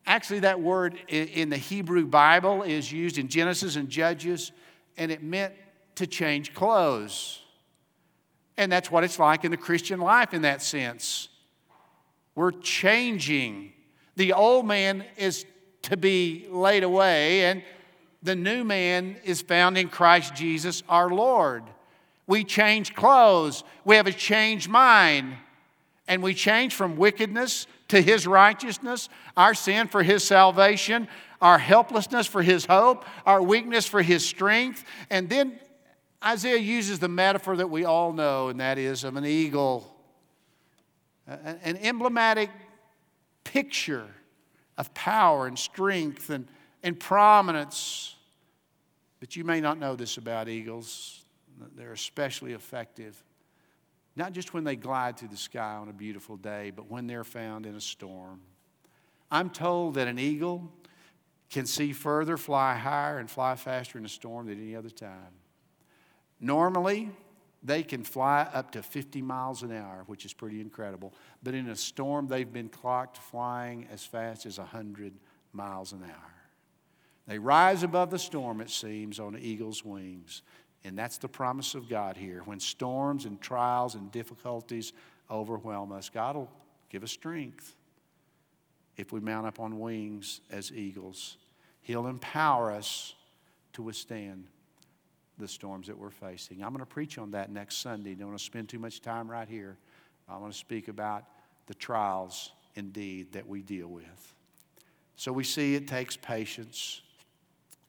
Actually, 0.05 0.39
that 0.39 0.59
word 0.59 0.97
in 1.07 1.49
the 1.49 1.57
Hebrew 1.57 2.05
Bible 2.05 2.63
is 2.63 2.91
used 2.91 3.17
in 3.17 3.27
Genesis 3.27 3.75
and 3.75 3.89
Judges, 3.89 4.51
and 4.97 5.11
it 5.11 5.21
meant 5.21 5.53
to 5.95 6.07
change 6.07 6.53
clothes. 6.53 7.41
And 8.57 8.71
that's 8.71 8.91
what 8.91 9.03
it's 9.03 9.19
like 9.19 9.45
in 9.45 9.51
the 9.51 9.57
Christian 9.57 9.99
life 9.99 10.33
in 10.33 10.41
that 10.41 10.61
sense. 10.61 11.29
We're 12.35 12.51
changing 12.51 13.73
the 14.15 14.33
old 14.33 14.65
man 14.65 15.05
is 15.17 15.45
to 15.83 15.97
be 15.97 16.47
laid 16.49 16.83
away, 16.83 17.45
and 17.45 17.63
the 18.21 18.35
new 18.35 18.63
man 18.63 19.17
is 19.23 19.41
found 19.41 19.77
in 19.77 19.89
Christ 19.89 20.35
Jesus 20.35 20.83
our 20.89 21.09
Lord. 21.09 21.63
We 22.27 22.43
change 22.43 22.93
clothes. 22.93 23.63
We 23.83 23.95
have 23.95 24.07
a 24.07 24.11
changed 24.11 24.69
mind. 24.69 25.35
And 26.07 26.21
we 26.21 26.33
change 26.33 26.75
from 26.75 26.97
wickedness 26.97 27.67
to 27.91 28.01
His 28.01 28.25
righteousness, 28.25 29.09
our 29.37 29.53
sin 29.53 29.87
for 29.87 30.01
His 30.01 30.23
salvation, 30.23 31.07
our 31.41 31.57
helplessness 31.57 32.25
for 32.25 32.41
His 32.41 32.65
hope, 32.65 33.05
our 33.25 33.43
weakness 33.43 33.85
for 33.85 34.01
His 34.01 34.25
strength. 34.25 34.83
And 35.09 35.29
then 35.29 35.59
Isaiah 36.23 36.57
uses 36.57 36.99
the 36.99 37.09
metaphor 37.09 37.57
that 37.57 37.69
we 37.69 37.83
all 37.83 38.13
know, 38.13 38.47
and 38.47 38.59
that 38.59 38.77
is 38.77 39.03
of 39.03 39.17
an 39.17 39.25
eagle, 39.25 39.93
an 41.27 41.77
emblematic 41.77 42.49
picture 43.43 44.07
of 44.77 44.93
power 44.93 45.45
and 45.47 45.59
strength 45.59 46.29
and, 46.29 46.47
and 46.83 46.99
prominence. 46.99 48.15
But 49.19 49.35
you 49.35 49.43
may 49.43 49.59
not 49.59 49.77
know 49.77 49.95
this 49.95 50.17
about 50.17 50.47
eagles. 50.47 51.21
They're 51.75 51.93
especially 51.93 52.53
effective, 52.53 53.21
not 54.15 54.33
just 54.33 54.53
when 54.53 54.63
they 54.63 54.75
glide 54.75 55.17
through 55.17 55.29
the 55.29 55.37
sky 55.37 55.75
on 55.75 55.89
a 55.89 55.93
beautiful 55.93 56.37
day, 56.37 56.71
but 56.75 56.89
when 56.89 57.07
they're 57.07 57.23
found 57.23 57.65
in 57.65 57.75
a 57.75 57.81
storm. 57.81 58.41
I'm 59.29 59.49
told 59.49 59.95
that 59.95 60.07
an 60.07 60.19
eagle 60.19 60.71
can 61.49 61.65
see 61.65 61.93
further, 61.93 62.37
fly 62.37 62.75
higher, 62.75 63.19
and 63.19 63.29
fly 63.29 63.55
faster 63.55 63.97
in 63.97 64.05
a 64.05 64.09
storm 64.09 64.47
than 64.47 64.61
any 64.61 64.75
other 64.75 64.89
time. 64.89 65.33
Normally, 66.39 67.09
they 67.63 67.83
can 67.83 68.03
fly 68.03 68.47
up 68.53 68.71
to 68.71 68.81
50 68.81 69.21
miles 69.21 69.61
an 69.61 69.71
hour, 69.71 70.03
which 70.07 70.25
is 70.25 70.33
pretty 70.33 70.59
incredible. 70.59 71.13
But 71.43 71.53
in 71.53 71.69
a 71.69 71.75
storm, 71.75 72.27
they've 72.27 72.51
been 72.51 72.69
clocked 72.69 73.17
flying 73.17 73.87
as 73.91 74.03
fast 74.03 74.45
as 74.45 74.57
100 74.57 75.13
miles 75.53 75.91
an 75.93 76.03
hour. 76.03 76.33
They 77.27 77.37
rise 77.37 77.83
above 77.83 78.09
the 78.09 78.19
storm, 78.19 78.61
it 78.61 78.69
seems, 78.69 79.19
on 79.19 79.37
eagle's 79.37 79.85
wings. 79.85 80.41
And 80.83 80.97
that's 80.97 81.17
the 81.17 81.27
promise 81.27 81.75
of 81.75 81.87
God 81.87 82.17
here. 82.17 82.41
When 82.45 82.59
storms 82.59 83.25
and 83.25 83.39
trials 83.39 83.95
and 83.95 84.11
difficulties 84.11 84.93
overwhelm 85.29 85.91
us, 85.91 86.09
God 86.09 86.35
will 86.35 86.49
give 86.89 87.03
us 87.03 87.11
strength 87.11 87.75
if 88.97 89.11
we 89.11 89.19
mount 89.19 89.47
up 89.47 89.59
on 89.59 89.79
wings 89.79 90.41
as 90.51 90.71
eagles. 90.71 91.37
He'll 91.81 92.07
empower 92.07 92.71
us 92.71 93.13
to 93.73 93.83
withstand 93.83 94.47
the 95.37 95.47
storms 95.47 95.87
that 95.87 95.97
we're 95.97 96.09
facing. 96.09 96.63
I'm 96.63 96.69
going 96.69 96.79
to 96.79 96.85
preach 96.85 97.17
on 97.17 97.31
that 97.31 97.51
next 97.51 97.77
Sunday. 97.77 98.13
Don't 98.15 98.27
want 98.27 98.39
to 98.39 98.45
spend 98.45 98.69
too 98.69 98.79
much 98.79 99.01
time 99.01 99.29
right 99.29 99.47
here. 99.47 99.77
I 100.27 100.37
want 100.37 100.51
to 100.51 100.57
speak 100.57 100.87
about 100.87 101.25
the 101.67 101.73
trials 101.73 102.51
indeed 102.75 103.33
that 103.33 103.47
we 103.47 103.61
deal 103.61 103.87
with. 103.87 104.35
So 105.15 105.31
we 105.31 105.43
see 105.43 105.75
it 105.75 105.87
takes 105.87 106.15
patience, 106.15 107.01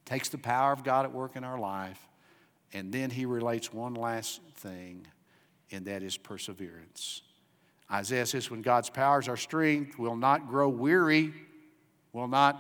takes 0.05 0.29
the 0.29 0.39
power 0.39 0.73
of 0.73 0.85
God 0.85 1.05
at 1.05 1.13
work 1.13 1.37
in 1.37 1.45
our 1.45 1.59
life, 1.59 1.99
and 2.73 2.93
then 2.93 3.11
he 3.11 3.27
relates 3.27 3.73
one 3.73 3.95
last 3.95 4.41
thing, 4.57 5.07
and 5.71 5.87
that 5.87 6.03
is 6.03 6.17
perseverance. 6.17 7.23
Isaiah 7.91 8.27
says, 8.27 8.51
when 8.51 8.63
God's 8.63 8.89
power 8.89 9.21
is 9.21 9.29
our 9.29 9.37
strength, 9.37 9.99
we'll 9.99 10.17
not 10.17 10.49
grow 10.49 10.69
weary, 10.69 11.35
will 12.13 12.29
not 12.29 12.59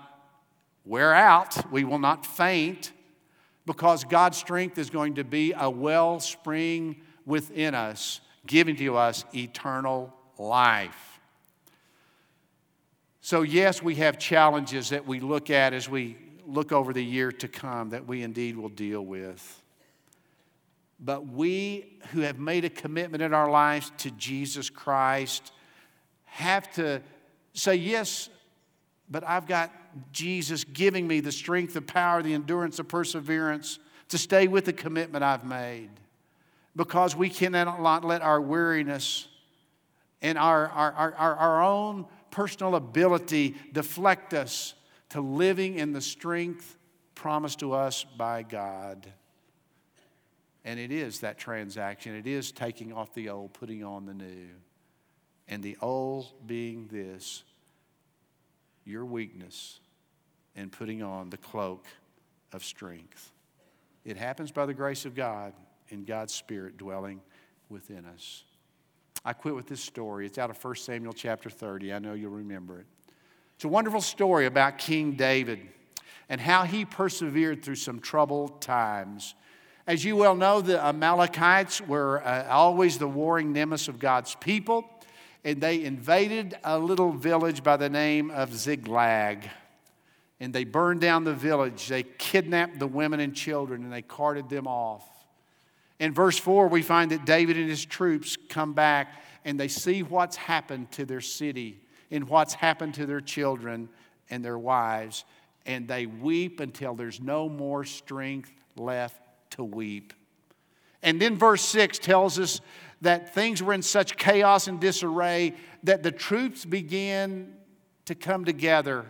wear 0.84 1.14
out, 1.14 1.70
we 1.72 1.84
will 1.84 1.98
not 1.98 2.26
faint 2.26 2.92
because 3.64 4.04
God's 4.04 4.36
strength 4.36 4.76
is 4.78 4.90
going 4.90 5.14
to 5.14 5.24
be 5.24 5.54
a 5.56 5.70
wellspring 5.70 6.96
within 7.24 7.74
us, 7.74 8.20
giving 8.46 8.76
to 8.76 8.96
us 8.96 9.24
eternal 9.34 10.12
life. 10.36 11.20
So, 13.20 13.42
yes, 13.42 13.80
we 13.80 13.94
have 13.96 14.18
challenges 14.18 14.88
that 14.88 15.06
we 15.06 15.20
look 15.20 15.48
at 15.48 15.72
as 15.72 15.88
we 15.88 16.16
look 16.44 16.72
over 16.72 16.92
the 16.92 17.04
year 17.04 17.30
to 17.30 17.46
come 17.46 17.90
that 17.90 18.06
we 18.06 18.22
indeed 18.22 18.56
will 18.56 18.68
deal 18.68 19.06
with. 19.06 19.61
But 21.04 21.26
we 21.26 21.98
who 22.12 22.20
have 22.20 22.38
made 22.38 22.64
a 22.64 22.70
commitment 22.70 23.22
in 23.22 23.34
our 23.34 23.50
lives 23.50 23.90
to 23.98 24.10
Jesus 24.12 24.70
Christ 24.70 25.52
have 26.24 26.72
to 26.74 27.02
say, 27.54 27.74
Yes, 27.74 28.28
but 29.10 29.24
I've 29.26 29.46
got 29.46 29.72
Jesus 30.12 30.64
giving 30.64 31.06
me 31.06 31.20
the 31.20 31.32
strength, 31.32 31.74
the 31.74 31.82
power, 31.82 32.22
the 32.22 32.34
endurance, 32.34 32.76
the 32.76 32.84
perseverance 32.84 33.80
to 34.08 34.18
stay 34.18 34.46
with 34.46 34.64
the 34.64 34.72
commitment 34.72 35.24
I've 35.24 35.44
made. 35.44 35.90
Because 36.76 37.16
we 37.16 37.28
cannot 37.28 38.04
let 38.04 38.22
our 38.22 38.40
weariness 38.40 39.28
and 40.22 40.38
our, 40.38 40.68
our, 40.68 40.92
our, 40.92 41.34
our 41.34 41.62
own 41.62 42.06
personal 42.30 42.76
ability 42.76 43.56
deflect 43.72 44.32
us 44.32 44.74
to 45.10 45.20
living 45.20 45.74
in 45.74 45.92
the 45.92 46.00
strength 46.00 46.78
promised 47.14 47.58
to 47.58 47.72
us 47.72 48.04
by 48.16 48.42
God. 48.42 49.12
And 50.64 50.78
it 50.78 50.92
is 50.92 51.20
that 51.20 51.38
transaction. 51.38 52.14
It 52.14 52.26
is 52.26 52.52
taking 52.52 52.92
off 52.92 53.12
the 53.14 53.28
old, 53.30 53.52
putting 53.52 53.82
on 53.82 54.06
the 54.06 54.14
new. 54.14 54.48
And 55.48 55.62
the 55.62 55.76
old 55.80 56.32
being 56.46 56.88
this 56.90 57.42
your 58.84 59.04
weakness 59.04 59.80
and 60.56 60.70
putting 60.70 61.02
on 61.02 61.30
the 61.30 61.36
cloak 61.36 61.86
of 62.52 62.64
strength. 62.64 63.32
It 64.04 64.16
happens 64.16 64.50
by 64.50 64.66
the 64.66 64.74
grace 64.74 65.04
of 65.04 65.14
God 65.14 65.52
and 65.90 66.06
God's 66.06 66.34
Spirit 66.34 66.76
dwelling 66.76 67.20
within 67.68 68.04
us. 68.06 68.44
I 69.24 69.32
quit 69.32 69.54
with 69.54 69.68
this 69.68 69.80
story. 69.80 70.26
It's 70.26 70.38
out 70.38 70.50
of 70.50 70.62
1 70.62 70.74
Samuel 70.76 71.12
chapter 71.12 71.48
30. 71.48 71.92
I 71.92 71.98
know 72.00 72.14
you'll 72.14 72.32
remember 72.32 72.80
it. 72.80 72.86
It's 73.54 73.64
a 73.64 73.68
wonderful 73.68 74.00
story 74.00 74.46
about 74.46 74.78
King 74.78 75.12
David 75.12 75.60
and 76.28 76.40
how 76.40 76.64
he 76.64 76.84
persevered 76.84 77.62
through 77.62 77.76
some 77.76 78.00
troubled 78.00 78.60
times. 78.60 79.34
As 79.86 80.04
you 80.04 80.16
well 80.16 80.34
know, 80.34 80.60
the 80.60 80.84
Amalekites 80.84 81.80
were 81.80 82.24
uh, 82.24 82.46
always 82.48 82.98
the 82.98 83.08
warring 83.08 83.52
nemesis 83.52 83.88
of 83.88 83.98
God's 83.98 84.34
people, 84.36 84.88
and 85.44 85.60
they 85.60 85.82
invaded 85.82 86.56
a 86.62 86.78
little 86.78 87.12
village 87.12 87.62
by 87.64 87.76
the 87.76 87.90
name 87.90 88.30
of 88.30 88.54
Ziklag 88.54 89.50
and 90.42 90.52
they 90.52 90.64
burned 90.64 91.00
down 91.00 91.22
the 91.22 91.32
village. 91.32 91.86
They 91.86 92.02
kidnapped 92.02 92.80
the 92.80 92.86
women 92.88 93.20
and 93.20 93.32
children 93.32 93.84
and 93.84 93.92
they 93.92 94.02
carted 94.02 94.48
them 94.48 94.66
off. 94.66 95.08
In 96.00 96.12
verse 96.12 96.36
4, 96.36 96.66
we 96.66 96.82
find 96.82 97.12
that 97.12 97.24
David 97.24 97.56
and 97.56 97.70
his 97.70 97.84
troops 97.84 98.36
come 98.48 98.72
back 98.72 99.22
and 99.44 99.58
they 99.58 99.68
see 99.68 100.02
what's 100.02 100.34
happened 100.34 100.90
to 100.92 101.04
their 101.04 101.20
city 101.20 101.80
and 102.10 102.28
what's 102.28 102.54
happened 102.54 102.94
to 102.94 103.06
their 103.06 103.20
children 103.20 103.88
and 104.30 104.44
their 104.44 104.58
wives. 104.58 105.24
And 105.64 105.86
they 105.86 106.06
weep 106.06 106.58
until 106.58 106.96
there's 106.96 107.20
no 107.20 107.48
more 107.48 107.84
strength 107.84 108.50
left 108.74 109.22
to 109.52 109.64
weep. 109.64 110.12
And 111.02 111.20
then 111.20 111.36
verse 111.36 111.62
6 111.62 111.98
tells 111.98 112.38
us 112.38 112.60
that 113.00 113.34
things 113.34 113.62
were 113.62 113.72
in 113.72 113.82
such 113.82 114.16
chaos 114.16 114.68
and 114.68 114.80
disarray 114.80 115.54
that 115.82 116.02
the 116.02 116.12
troops 116.12 116.64
began 116.64 117.54
to 118.04 118.14
come 118.14 118.44
together 118.44 119.06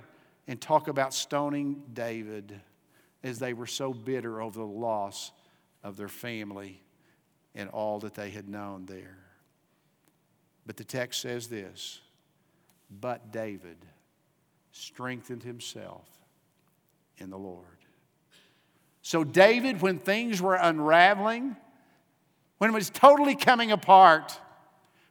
and 0.47 0.61
talk 0.61 0.89
about 0.89 1.15
stoning 1.15 1.83
David 1.93 2.61
as 3.23 3.39
they 3.39 3.53
were 3.53 3.67
so 3.67 3.93
bitter 3.93 4.41
over 4.41 4.59
the 4.59 4.67
loss 4.67 5.33
of 5.83 5.97
their 5.97 6.09
family 6.09 6.81
and 7.55 7.69
all 7.69 8.01
that 8.01 8.15
they 8.15 8.31
had 8.31 8.49
known 8.49 8.87
there. 8.87 9.19
But 10.67 10.77
the 10.77 10.85
text 10.85 11.21
says 11.21 11.49
this 11.49 12.01
But 12.91 13.33
David 13.33 13.77
strengthened 14.73 15.43
himself 15.43 16.09
in 17.19 17.31
the 17.31 17.39
Lord. 17.39 17.67
So, 19.03 19.25
David, 19.25 19.83
when 19.83 19.99
things 19.99 20.41
were 20.41 20.55
unraveling, 20.55 21.57
when 22.59 22.71
it 22.71 22.73
was 22.73 22.88
totally 22.88 23.35
coming 23.35 23.73
apart, 23.73 24.38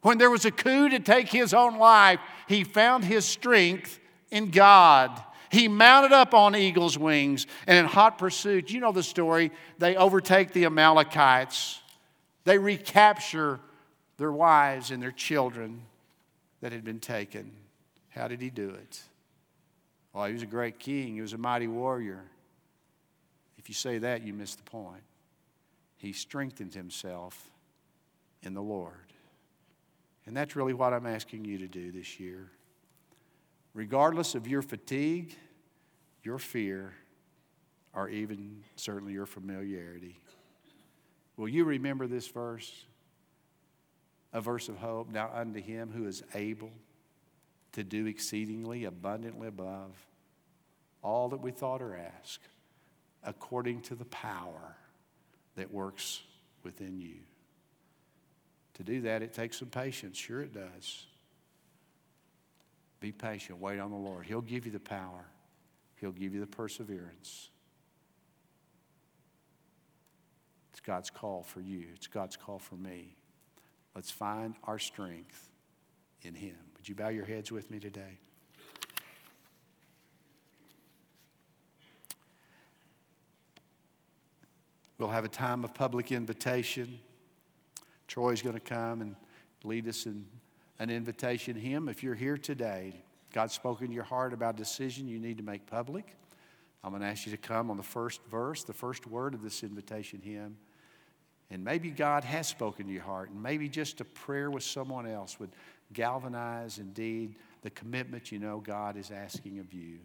when 0.00 0.16
there 0.18 0.30
was 0.30 0.46
a 0.46 0.50
coup 0.50 0.88
to 0.88 0.98
take 0.98 1.28
his 1.28 1.52
own 1.52 1.78
life, 1.78 2.18
he 2.48 2.64
found 2.64 3.04
his 3.04 3.26
strength 3.26 4.00
in 4.30 4.50
God. 4.50 5.22
He 5.50 5.68
mounted 5.68 6.12
up 6.12 6.32
on 6.32 6.56
eagle's 6.56 6.96
wings 6.96 7.46
and 7.66 7.76
in 7.76 7.84
hot 7.84 8.16
pursuit, 8.16 8.70
you 8.70 8.80
know 8.80 8.90
the 8.90 9.02
story, 9.02 9.52
they 9.78 9.94
overtake 9.96 10.52
the 10.52 10.64
Amalekites. 10.64 11.80
They 12.44 12.56
recapture 12.56 13.60
their 14.16 14.32
wives 14.32 14.90
and 14.90 15.02
their 15.02 15.12
children 15.12 15.82
that 16.62 16.72
had 16.72 16.84
been 16.84 17.00
taken. 17.00 17.52
How 18.08 18.28
did 18.28 18.40
he 18.40 18.48
do 18.48 18.70
it? 18.70 19.02
Well, 20.12 20.24
he 20.24 20.32
was 20.32 20.42
a 20.42 20.46
great 20.46 20.78
king, 20.78 21.14
he 21.14 21.20
was 21.20 21.34
a 21.34 21.38
mighty 21.38 21.66
warrior. 21.66 22.24
If 23.62 23.68
you 23.68 23.74
say 23.74 23.98
that, 23.98 24.22
you 24.26 24.32
miss 24.32 24.54
the 24.56 24.64
point. 24.64 25.02
He 25.96 26.12
strengthened 26.12 26.74
himself 26.74 27.50
in 28.42 28.54
the 28.54 28.62
Lord. 28.62 29.12
And 30.26 30.36
that's 30.36 30.56
really 30.56 30.74
what 30.74 30.92
I'm 30.92 31.06
asking 31.06 31.44
you 31.44 31.58
to 31.58 31.68
do 31.68 31.92
this 31.92 32.18
year 32.18 32.50
regardless 33.74 34.34
of 34.34 34.46
your 34.46 34.60
fatigue, 34.62 35.34
your 36.22 36.38
fear, 36.38 36.92
or 37.94 38.08
even 38.08 38.62
certainly 38.76 39.12
your 39.12 39.26
familiarity. 39.26 40.18
Will 41.36 41.48
you 41.48 41.64
remember 41.64 42.06
this 42.06 42.28
verse? 42.28 42.84
A 44.34 44.40
verse 44.40 44.68
of 44.68 44.76
hope. 44.76 45.10
Now, 45.10 45.30
unto 45.32 45.60
him 45.60 45.90
who 45.90 46.06
is 46.06 46.22
able 46.34 46.70
to 47.72 47.82
do 47.82 48.06
exceedingly 48.06 48.84
abundantly 48.84 49.48
above 49.48 49.90
all 51.02 51.30
that 51.30 51.40
we 51.40 51.50
thought 51.50 51.82
or 51.82 51.96
asked, 51.96 52.46
according 53.24 53.80
to 53.82 53.94
the 53.94 54.04
power 54.06 54.76
that 55.56 55.72
works 55.72 56.22
within 56.62 57.00
you. 57.00 57.16
To 58.74 58.82
do 58.82 59.02
that, 59.02 59.22
it 59.22 59.32
takes 59.32 59.58
some 59.58 59.68
patience. 59.68 60.16
Sure, 60.16 60.40
it 60.40 60.54
does. 60.54 61.06
Be 63.00 63.12
patient. 63.12 63.58
Wait 63.58 63.78
on 63.78 63.90
the 63.90 63.96
Lord. 63.96 64.26
He'll 64.26 64.40
give 64.40 64.64
you 64.64 64.72
the 64.72 64.80
power, 64.80 65.26
He'll 65.96 66.12
give 66.12 66.34
you 66.34 66.40
the 66.40 66.46
perseverance. 66.46 67.48
It's 70.70 70.80
God's 70.80 71.10
call 71.10 71.42
for 71.42 71.60
you, 71.60 71.86
it's 71.94 72.06
God's 72.06 72.36
call 72.36 72.58
for 72.58 72.76
me. 72.76 73.16
Let's 73.94 74.10
find 74.10 74.54
our 74.64 74.78
strength 74.78 75.50
in 76.22 76.34
Him. 76.34 76.56
Would 76.76 76.88
you 76.88 76.94
bow 76.94 77.08
your 77.08 77.26
heads 77.26 77.52
with 77.52 77.70
me 77.70 77.78
today? 77.78 78.18
We'll 85.02 85.10
have 85.10 85.24
a 85.24 85.28
time 85.28 85.64
of 85.64 85.74
public 85.74 86.12
invitation. 86.12 87.00
Troy's 88.06 88.40
going 88.40 88.54
to 88.54 88.60
come 88.60 89.00
and 89.00 89.16
lead 89.64 89.88
us 89.88 90.06
in 90.06 90.24
an 90.78 90.90
invitation 90.90 91.56
hymn. 91.56 91.88
If 91.88 92.04
you're 92.04 92.14
here 92.14 92.38
today, 92.38 93.02
God's 93.32 93.52
spoken 93.52 93.88
to 93.88 93.92
your 93.92 94.04
heart 94.04 94.32
about 94.32 94.54
a 94.54 94.58
decision 94.58 95.08
you 95.08 95.18
need 95.18 95.38
to 95.38 95.42
make 95.42 95.66
public. 95.66 96.14
I'm 96.84 96.90
going 96.90 97.02
to 97.02 97.08
ask 97.08 97.26
you 97.26 97.32
to 97.32 97.36
come 97.36 97.68
on 97.68 97.78
the 97.78 97.82
first 97.82 98.20
verse, 98.30 98.62
the 98.62 98.72
first 98.72 99.08
word 99.08 99.34
of 99.34 99.42
this 99.42 99.64
invitation 99.64 100.20
hymn. 100.22 100.56
And 101.50 101.64
maybe 101.64 101.90
God 101.90 102.22
has 102.22 102.46
spoken 102.46 102.86
to 102.86 102.92
your 102.92 103.02
heart, 103.02 103.30
and 103.30 103.42
maybe 103.42 103.68
just 103.68 104.00
a 104.00 104.04
prayer 104.04 104.52
with 104.52 104.62
someone 104.62 105.08
else 105.08 105.40
would 105.40 105.50
galvanize 105.92 106.78
indeed 106.78 107.34
the 107.62 107.70
commitment 107.70 108.30
you 108.30 108.38
know 108.38 108.60
God 108.60 108.96
is 108.96 109.10
asking 109.10 109.58
of 109.58 109.74
you. 109.74 109.98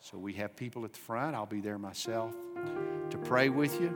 So 0.00 0.18
we 0.18 0.34
have 0.34 0.54
people 0.56 0.84
at 0.84 0.92
the 0.92 0.98
front. 0.98 1.34
I'll 1.34 1.46
be 1.46 1.60
there 1.60 1.78
myself 1.78 2.34
to 3.10 3.18
pray 3.18 3.48
with 3.48 3.80
you, 3.80 3.88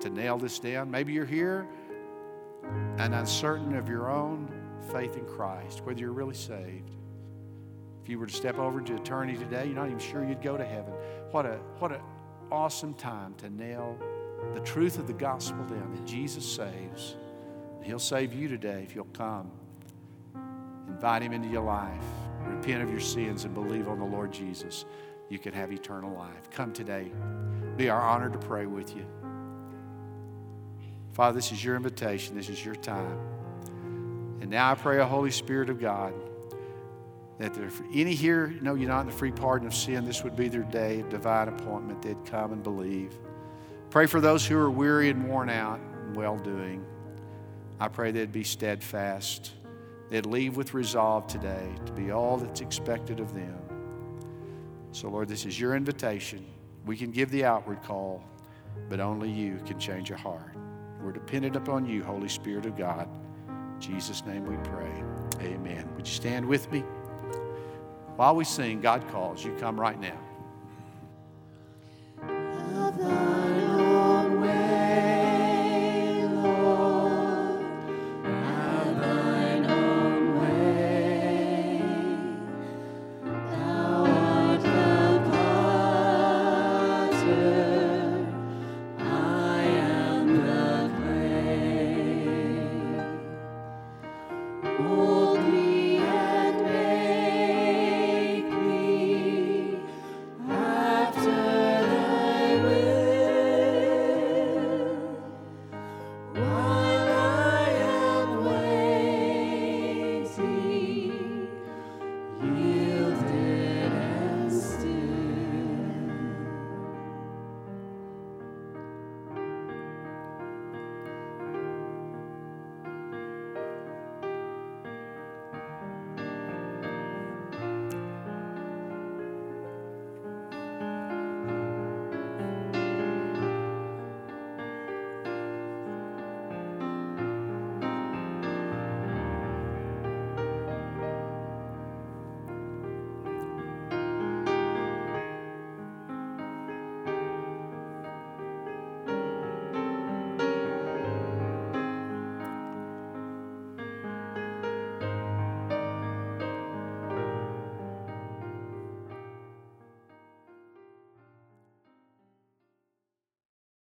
to 0.00 0.10
nail 0.10 0.38
this 0.38 0.58
down. 0.58 0.90
Maybe 0.90 1.12
you're 1.12 1.24
here 1.24 1.68
and 2.98 3.14
uncertain 3.14 3.76
of 3.76 3.88
your 3.88 4.10
own 4.10 4.48
faith 4.92 5.16
in 5.16 5.24
Christ, 5.24 5.82
whether 5.84 6.00
you're 6.00 6.12
really 6.12 6.34
saved. 6.34 6.90
If 8.02 8.08
you 8.08 8.18
were 8.18 8.26
to 8.26 8.32
step 8.32 8.58
over 8.58 8.80
to 8.80 8.94
eternity 8.94 9.38
today, 9.38 9.66
you're 9.66 9.74
not 9.74 9.86
even 9.86 9.98
sure 9.98 10.24
you'd 10.24 10.42
go 10.42 10.56
to 10.56 10.64
heaven. 10.64 10.92
What 11.30 11.44
a 11.46 11.58
what 11.78 11.92
an 11.92 12.00
awesome 12.50 12.94
time 12.94 13.34
to 13.34 13.50
nail 13.50 13.98
the 14.54 14.60
truth 14.60 14.98
of 14.98 15.06
the 15.06 15.12
gospel 15.12 15.64
down 15.64 15.92
that 15.92 16.06
Jesus 16.06 16.44
saves. 16.44 17.16
He'll 17.82 17.98
save 17.98 18.32
you 18.32 18.48
today 18.48 18.82
if 18.82 18.94
you'll 18.94 19.04
come. 19.06 19.50
Invite 20.88 21.22
him 21.22 21.32
into 21.32 21.48
your 21.48 21.64
life 21.64 22.02
repent 22.48 22.82
of 22.82 22.90
your 22.90 23.00
sins 23.00 23.44
and 23.44 23.54
believe 23.54 23.88
on 23.88 23.98
the 23.98 24.04
Lord 24.04 24.32
Jesus, 24.32 24.84
you 25.28 25.38
can 25.38 25.52
have 25.52 25.72
eternal 25.72 26.14
life. 26.14 26.50
Come 26.50 26.72
today. 26.72 27.10
Be 27.76 27.88
our 27.88 28.00
honor 28.00 28.30
to 28.30 28.38
pray 28.38 28.66
with 28.66 28.96
you. 28.96 29.04
Father, 31.12 31.34
this 31.34 31.52
is 31.52 31.64
your 31.64 31.76
invitation. 31.76 32.36
This 32.36 32.48
is 32.48 32.64
your 32.64 32.74
time. 32.74 33.18
And 34.40 34.50
now 34.50 34.70
I 34.70 34.74
pray, 34.74 34.98
a 35.00 35.06
Holy 35.06 35.30
Spirit 35.30 35.70
of 35.70 35.80
God, 35.80 36.12
that 37.38 37.56
if 37.56 37.80
any 37.92 38.14
here 38.14 38.48
know 38.60 38.74
you're 38.74 38.88
not 38.88 39.00
in 39.00 39.06
the 39.06 39.12
free 39.12 39.32
pardon 39.32 39.66
of 39.66 39.74
sin, 39.74 40.04
this 40.04 40.22
would 40.22 40.36
be 40.36 40.48
their 40.48 40.62
day 40.62 41.00
of 41.00 41.08
divine 41.08 41.48
appointment. 41.48 42.02
They'd 42.02 42.24
come 42.24 42.52
and 42.52 42.62
believe. 42.62 43.16
Pray 43.90 44.06
for 44.06 44.20
those 44.20 44.46
who 44.46 44.56
are 44.58 44.70
weary 44.70 45.10
and 45.10 45.28
worn 45.28 45.48
out 45.48 45.80
and 45.80 46.16
well 46.16 46.36
doing. 46.36 46.84
I 47.80 47.88
pray 47.88 48.10
they'd 48.10 48.32
be 48.32 48.44
steadfast 48.44 49.52
They'd 50.08 50.26
leave 50.26 50.56
with 50.56 50.74
resolve 50.74 51.26
today 51.26 51.74
to 51.84 51.92
be 51.92 52.10
all 52.10 52.36
that's 52.36 52.60
expected 52.60 53.20
of 53.20 53.34
them. 53.34 53.58
So, 54.92 55.08
Lord, 55.08 55.28
this 55.28 55.44
is 55.44 55.58
your 55.58 55.74
invitation. 55.74 56.46
We 56.84 56.96
can 56.96 57.10
give 57.10 57.30
the 57.30 57.44
outward 57.44 57.82
call, 57.82 58.22
but 58.88 59.00
only 59.00 59.30
you 59.30 59.60
can 59.66 59.78
change 59.78 60.10
a 60.10 60.16
heart. 60.16 60.54
We're 61.02 61.12
dependent 61.12 61.56
upon 61.56 61.86
you, 61.86 62.02
Holy 62.02 62.28
Spirit 62.28 62.66
of 62.66 62.76
God. 62.76 63.08
In 63.48 63.80
Jesus' 63.80 64.24
name 64.24 64.46
we 64.46 64.56
pray. 64.68 64.90
Amen. 65.40 65.88
Would 65.96 66.06
you 66.06 66.14
stand 66.14 66.46
with 66.46 66.70
me? 66.70 66.80
While 68.16 68.36
we 68.36 68.44
sing, 68.44 68.80
God 68.80 69.06
calls. 69.08 69.44
You 69.44 69.54
come 69.56 69.78
right 69.78 70.00
now. 70.00 70.18